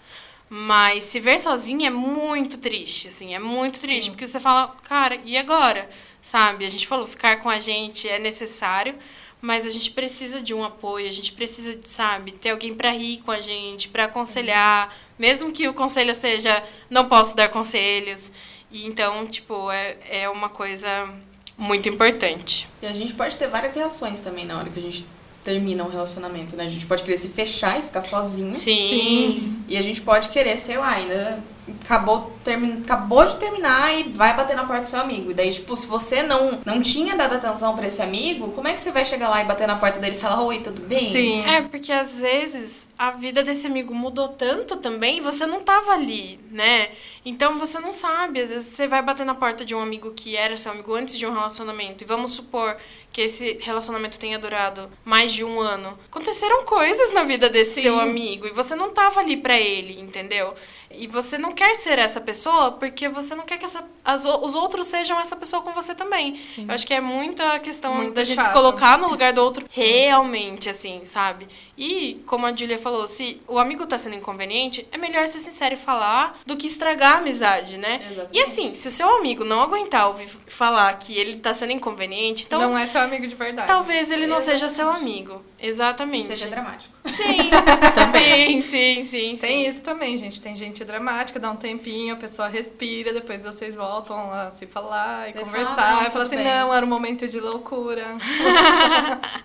Mas 0.50 1.06
se 1.06 1.20
ver 1.20 1.40
sozinha 1.40 1.88
é 1.88 1.90
muito 1.90 2.58
triste, 2.58 3.08
assim, 3.08 3.34
é 3.34 3.40
muito 3.40 3.82
triste. 3.82 4.12
Porque 4.12 4.28
você 4.28 4.40
fala, 4.40 4.68
cara, 4.84 5.20
e 5.26 5.36
agora? 5.38 5.90
Sabe? 6.22 6.66
A 6.66 6.70
gente 6.70 6.88
falou, 6.88 7.08
ficar 7.08 7.40
com 7.42 7.50
a 7.50 7.60
gente 7.60 8.08
é 8.08 8.20
necessário, 8.20 8.96
mas 9.42 9.66
a 9.66 9.70
gente 9.70 9.92
precisa 9.92 10.42
de 10.42 10.54
um 10.54 10.64
apoio, 10.64 11.08
a 11.08 11.12
gente 11.12 11.34
precisa, 11.34 11.78
sabe, 11.84 12.32
ter 12.32 12.52
alguém 12.52 12.74
pra 12.74 12.92
rir 12.92 13.18
com 13.26 13.32
a 13.32 13.42
gente, 13.42 13.90
pra 13.90 14.06
aconselhar, 14.06 14.96
mesmo 15.20 15.52
que 15.52 15.68
o 15.68 15.74
conselho 15.74 16.16
seja 16.16 16.64
não 16.90 17.06
posso 17.08 17.36
dar 17.36 17.50
conselhos. 17.50 18.32
E 18.72 18.86
então, 18.86 19.28
tipo, 19.28 19.70
é, 19.72 19.98
é 20.10 20.30
uma 20.30 20.50
coisa 20.50 21.10
muito 21.58 21.90
importante. 21.90 22.70
E 22.82 22.86
a 22.86 22.94
gente 22.94 23.14
pode 23.14 23.38
ter 23.38 23.48
várias 23.48 23.76
reações 23.76 24.22
também 24.22 24.46
na 24.46 24.58
hora 24.58 24.70
que 24.70 24.80
a 24.80 24.82
gente 24.82 25.06
termina 25.44 25.84
um 25.84 25.90
relacionamento, 25.90 26.56
né? 26.56 26.64
A 26.66 26.70
gente 26.70 26.86
pode 26.86 27.04
querer 27.04 27.18
se 27.18 27.28
fechar 27.28 27.80
e 27.80 27.84
ficar 27.84 28.02
sozinho. 28.02 28.56
Sim. 28.56 29.58
E 29.68 29.78
a 29.78 29.82
gente 29.82 30.02
pode 30.02 30.30
querer, 30.30 30.58
sei 30.58 30.78
lá, 30.78 30.92
ainda 30.92 31.40
acabou, 31.82 32.32
termi 32.44 32.82
acabou 32.84 33.26
de 33.26 33.38
terminar 33.38 33.94
e 33.94 34.04
vai 34.04 34.36
bater 34.36 34.56
na 34.56 34.66
porta 34.66 34.82
do 34.82 34.88
seu 34.88 35.00
amigo. 35.00 35.32
E 35.32 35.34
daí, 35.34 35.52
tipo, 35.52 35.76
se 35.78 35.88
você 35.88 36.24
não, 36.24 36.60
não 36.66 36.82
tinha 36.82 37.16
dado 37.16 37.36
atenção 37.36 37.76
pra 37.76 37.88
esse 37.88 38.02
amigo, 38.02 38.52
como 38.52 38.68
é 38.68 38.74
que 38.74 38.82
você 38.82 38.92
vai 38.92 39.06
chegar 39.06 39.30
lá 39.30 39.42
e 39.42 39.46
bater 39.46 39.68
na 39.68 39.76
porta 39.76 40.00
dele 40.00 40.16
e 40.16 40.20
falar, 40.20 40.42
oi, 40.44 40.60
tudo 40.60 40.82
bem? 40.82 41.12
Sim. 41.12 41.46
É, 41.46 41.62
porque 41.62 41.92
às 41.92 42.20
vezes 42.20 42.90
a 42.98 43.12
vida 43.12 43.44
desse 43.44 43.68
amigo 43.68 43.94
mudou 43.94 44.30
tanto 44.30 44.78
também 44.78 45.18
e 45.18 45.22
você 45.22 45.46
não 45.46 45.60
tava 45.60 45.94
ali, 45.94 46.40
né? 46.52 46.90
Então 47.26 47.58
você 47.58 47.80
não 47.80 47.92
sabe. 47.92 48.42
Às 48.42 48.50
vezes 48.50 48.68
você 48.68 48.88
vai 48.88 49.02
bater 49.02 49.26
na 49.26 49.36
porta 49.36 49.64
de 49.64 49.74
um 49.74 49.82
amigo 49.82 50.12
que 50.12 50.36
era 50.36 50.58
seu 50.58 50.72
amigo 50.72 50.94
antes 50.94 51.18
de 51.18 51.26
um 51.26 51.34
relacionamento. 51.34 52.04
E 52.04 52.08
vamos 52.08 52.32
supor 52.32 52.76
que 53.12 53.22
esse 53.22 53.60
relacionamento 53.62 54.20
tenha 54.20 54.40
durado 54.40 54.90
mais 55.06 55.32
de 55.32 55.44
um 55.46 55.60
ano. 55.60 55.98
Aconteceram 56.10 56.66
coisas 56.66 57.14
na 57.14 57.24
vida 57.24 57.48
desse 57.48 57.76
Sim. 57.76 57.82
seu 57.84 58.00
amigo 58.00 58.48
e 58.48 58.52
você 58.52 58.76
não 58.76 58.90
tava 58.90 59.20
ali 59.20 59.38
pra 59.38 59.58
ele, 59.58 60.00
entendeu? 60.00 60.54
E 60.96 61.08
você 61.08 61.38
não 61.38 61.52
quer 61.52 61.76
ser 61.76 62.00
essa 62.00 62.22
pessoa 62.22 62.72
porque 62.72 63.08
você 63.10 63.36
não 63.36 63.46
quer 63.46 63.58
que 63.58 63.66
essa, 63.66 63.84
as 64.04 64.26
os 64.26 64.56
outros 64.56 64.88
sejam 64.88 65.20
essa 65.20 65.36
pessoa 65.36 65.62
com 65.62 65.72
você 65.72 65.94
também. 65.96 66.38
Sim. 66.54 66.66
Eu 66.68 66.74
acho 66.74 66.86
que 66.86 66.94
é 66.94 67.02
muita 67.02 67.60
questão 67.60 67.96
Muito 67.96 68.14
da 68.14 68.24
gente 68.24 68.44
se 68.44 68.52
colocar 68.52 68.98
no 68.98 69.08
lugar 69.10 69.34
do 69.34 69.42
outro 69.42 69.66
realmente, 69.72 70.70
assim, 70.70 71.04
sabe? 71.04 71.48
E, 71.78 72.22
como 72.28 72.46
a 72.46 72.56
Julia 72.56 72.78
falou, 72.78 73.08
se 73.08 73.42
o 73.48 73.58
amigo 73.58 73.86
tá 73.88 73.98
sendo 73.98 74.16
inconveniente, 74.16 74.88
é 74.92 74.98
melhor 74.98 75.28
ser 75.28 75.40
sincero 75.40 75.74
e 75.74 75.78
falar 75.78 76.40
do 76.46 76.56
que 76.56 76.68
estragar 76.68 77.14
a 77.14 77.18
amizade, 77.18 77.78
né? 77.78 78.00
Exatamente. 78.12 78.38
E 78.38 78.42
assim, 78.42 78.76
se 78.76 78.88
o 78.88 78.92
seu 78.92 79.10
amigo 79.18 79.44
não 79.44 79.62
aguentar 79.62 80.08
ouvir 80.08 80.28
falar 80.48 80.94
que 81.00 81.18
ele 81.18 81.38
tá 81.38 81.54
sendo 81.54 81.72
inconveniente, 81.72 82.46
então 82.46 82.60
não 82.62 82.78
é 82.78 82.86
seu 82.86 83.02
amigo 83.02 83.26
de 83.28 83.36
verdade. 83.36 83.68
talvez 83.68 84.12
ele 84.12 84.28
não 84.28 84.40
seja 84.40 84.68
seu 84.70 84.90
amigo. 84.90 85.44
Exatamente. 85.60 86.26
E 86.26 86.28
seja 86.28 86.48
dramático. 86.48 86.94
Sim, 88.14 88.62
sim, 88.62 88.62
sim, 88.62 89.02
sim, 89.04 89.36
Tem 89.36 89.64
sim. 89.64 89.70
isso 89.70 89.82
também, 89.82 90.18
gente. 90.18 90.42
Tem 90.42 90.56
gente 90.56 90.84
dramática, 90.84 91.40
dá 91.40 91.52
um 91.52 91.56
tempinho, 91.56 92.14
a 92.14 92.18
pessoa 92.18 92.48
respira, 92.48 93.14
depois 93.14 93.42
vocês 93.44 93.76
voltam 93.76 94.18
a 94.32 94.52
se 94.52 94.66
falar 94.68 95.30
e 95.30 95.34
conversar. 95.34 95.76
"Ah, 95.78 95.96
não, 95.96 96.02
e 96.08 96.12
fala 96.12 96.26
assim, 96.26 96.36
bem." 96.38 96.46
não, 96.46 96.74
era 96.74 96.86
um 96.86 96.90
momento 96.90 97.28
de 97.28 97.40
loucura. 97.40 98.16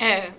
É, 0.00 0.30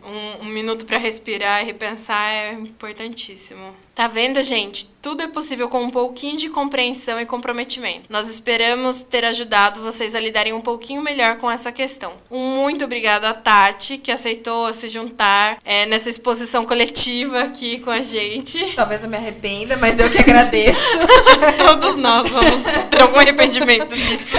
um, 0.41 0.45
um 0.45 0.49
minuto 0.49 0.85
pra 0.85 0.97
respirar 0.97 1.61
e 1.61 1.65
repensar 1.65 2.31
é 2.31 2.53
importantíssimo. 2.53 3.75
Tá 3.99 4.07
vendo, 4.07 4.41
gente? 4.41 4.85
Tudo 5.01 5.23
é 5.23 5.27
possível 5.27 5.67
com 5.67 5.81
um 5.81 5.89
pouquinho 5.89 6.37
de 6.37 6.47
compreensão 6.47 7.19
e 7.19 7.25
comprometimento. 7.25 8.03
Nós 8.07 8.29
esperamos 8.29 9.03
ter 9.03 9.25
ajudado 9.25 9.81
vocês 9.81 10.15
a 10.15 10.21
lidarem 10.21 10.53
um 10.53 10.61
pouquinho 10.61 11.01
melhor 11.01 11.35
com 11.35 11.51
essa 11.51 11.69
questão. 11.69 12.13
Um 12.31 12.61
muito 12.61 12.85
obrigado 12.85 13.25
a 13.25 13.33
Tati, 13.33 13.97
que 13.97 14.09
aceitou 14.09 14.73
se 14.73 14.87
juntar 14.87 15.57
é, 15.65 15.85
nessa 15.85 16.09
exposição 16.09 16.63
coletiva 16.63 17.41
aqui 17.41 17.81
com 17.81 17.89
a 17.89 18.01
gente. 18.01 18.73
Talvez 18.73 19.03
eu 19.03 19.09
me 19.09 19.17
arrependa, 19.17 19.75
mas 19.75 19.99
eu 19.99 20.09
que 20.09 20.19
agradeço. 20.19 20.79
Todos 21.59 21.97
nós 21.97 22.31
vamos 22.31 22.61
ter 22.89 23.01
algum 23.01 23.19
arrependimento 23.19 23.93
disso. 23.93 24.37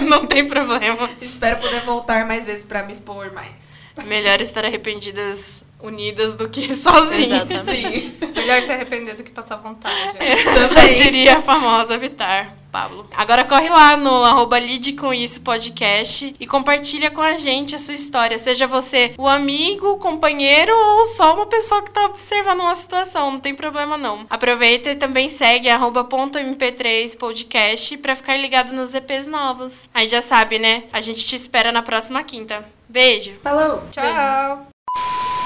Não 0.08 0.26
tem 0.26 0.46
problema. 0.46 1.10
Espero 1.20 1.60
poder 1.60 1.82
voltar 1.82 2.26
mais 2.26 2.46
vezes 2.46 2.64
pra 2.64 2.82
me 2.84 2.94
expor 2.94 3.30
mais. 3.34 3.86
Melhor 4.06 4.40
estar 4.40 4.64
arrependidas 4.64 5.67
unidas 5.80 6.36
do 6.36 6.48
que 6.48 6.74
sozinhas. 6.76 7.50
Exatamente. 7.50 8.00
Sim. 8.16 8.32
Melhor 8.34 8.62
se 8.62 8.72
arrepender 8.72 9.16
do 9.16 9.22
que 9.22 9.30
passar 9.30 9.56
vontade. 9.56 10.16
Eu 10.18 10.68
já 10.68 10.86
diria 10.92 11.38
a 11.38 11.42
famosa 11.42 11.96
Vitar. 11.98 12.58
Pablo. 12.70 13.06
Agora 13.16 13.44
corre 13.44 13.68
lá 13.68 13.96
no 13.96 14.22
arroba 14.24 14.58
Lide 14.58 14.92
com 14.92 15.12
isso 15.12 15.40
podcast 15.40 16.34
e 16.38 16.46
compartilha 16.46 17.10
com 17.10 17.22
a 17.22 17.36
gente 17.36 17.74
a 17.74 17.78
sua 17.78 17.94
história. 17.94 18.38
Seja 18.38 18.66
você 18.66 19.14
o 19.16 19.26
amigo, 19.26 19.88
o 19.92 19.98
companheiro 19.98 20.72
ou 20.74 21.06
só 21.06 21.34
uma 21.34 21.46
pessoa 21.46 21.82
que 21.82 21.90
tá 21.90 22.04
observando 22.04 22.60
uma 22.60 22.74
situação. 22.74 23.30
Não 23.30 23.40
tem 23.40 23.54
problema 23.54 23.96
não. 23.96 24.26
Aproveita 24.28 24.90
e 24.90 24.96
também 24.96 25.28
segue 25.28 25.68
arroba 25.68 26.04
ponto 26.04 26.38
.mp3 26.38 27.16
podcast 27.16 27.96
pra 27.96 28.14
ficar 28.14 28.36
ligado 28.36 28.72
nos 28.72 28.94
EPs 28.94 29.26
novos. 29.26 29.88
Aí 29.94 30.06
já 30.06 30.20
sabe, 30.20 30.58
né? 30.58 30.84
A 30.92 31.00
gente 31.00 31.24
te 31.24 31.36
espera 31.36 31.72
na 31.72 31.82
próxima 31.82 32.22
quinta. 32.22 32.64
Beijo. 32.88 33.32
Falou. 33.42 33.82
Tchau. 33.90 35.37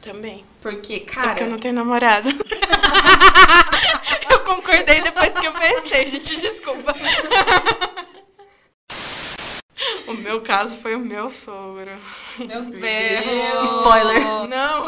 Também. 0.00 0.44
Porque, 0.62 1.00
cara, 1.00 1.28
porque 1.28 1.42
eu 1.42 1.48
não 1.48 1.58
tenho 1.58 1.74
namorado. 1.74 2.30
eu 4.30 4.40
concordei 4.40 5.02
depois 5.02 5.38
que 5.38 5.46
eu 5.46 5.52
pensei, 5.52 6.08
gente, 6.08 6.40
desculpa. 6.40 6.94
o 10.06 10.14
meu 10.14 10.40
caso 10.40 10.76
foi 10.76 10.96
o 10.96 11.00
meu 11.00 11.28
sogro. 11.28 11.90
meu 12.38 12.62
Deus. 12.62 13.70
Spoiler. 13.70 14.22
Não! 14.48 14.86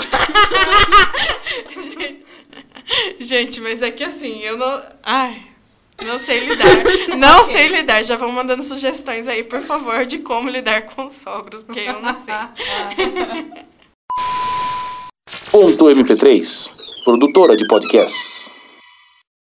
gente, 3.20 3.60
mas 3.60 3.82
é 3.82 3.90
que 3.90 4.04
assim, 4.04 4.40
eu 4.40 4.56
não. 4.56 4.82
Ai. 5.02 5.48
Não 6.02 6.18
sei 6.18 6.40
lidar. 6.40 6.66
Não 7.16 7.44
sei 7.44 7.68
lidar. 7.68 8.02
Já 8.02 8.16
vão 8.16 8.32
mandando 8.32 8.64
sugestões 8.64 9.28
aí, 9.28 9.44
por 9.44 9.60
favor, 9.60 10.06
de 10.06 10.18
como 10.18 10.48
lidar 10.48 10.82
com 10.82 11.08
sogros, 11.08 11.62
porque 11.62 11.80
eu 11.80 12.00
não 12.00 12.14
sei. 12.14 12.34
Ponto 15.52 15.90
MP3, 15.90 17.04
produtora 17.04 17.54
de 17.54 17.66
podcasts. 17.66 18.51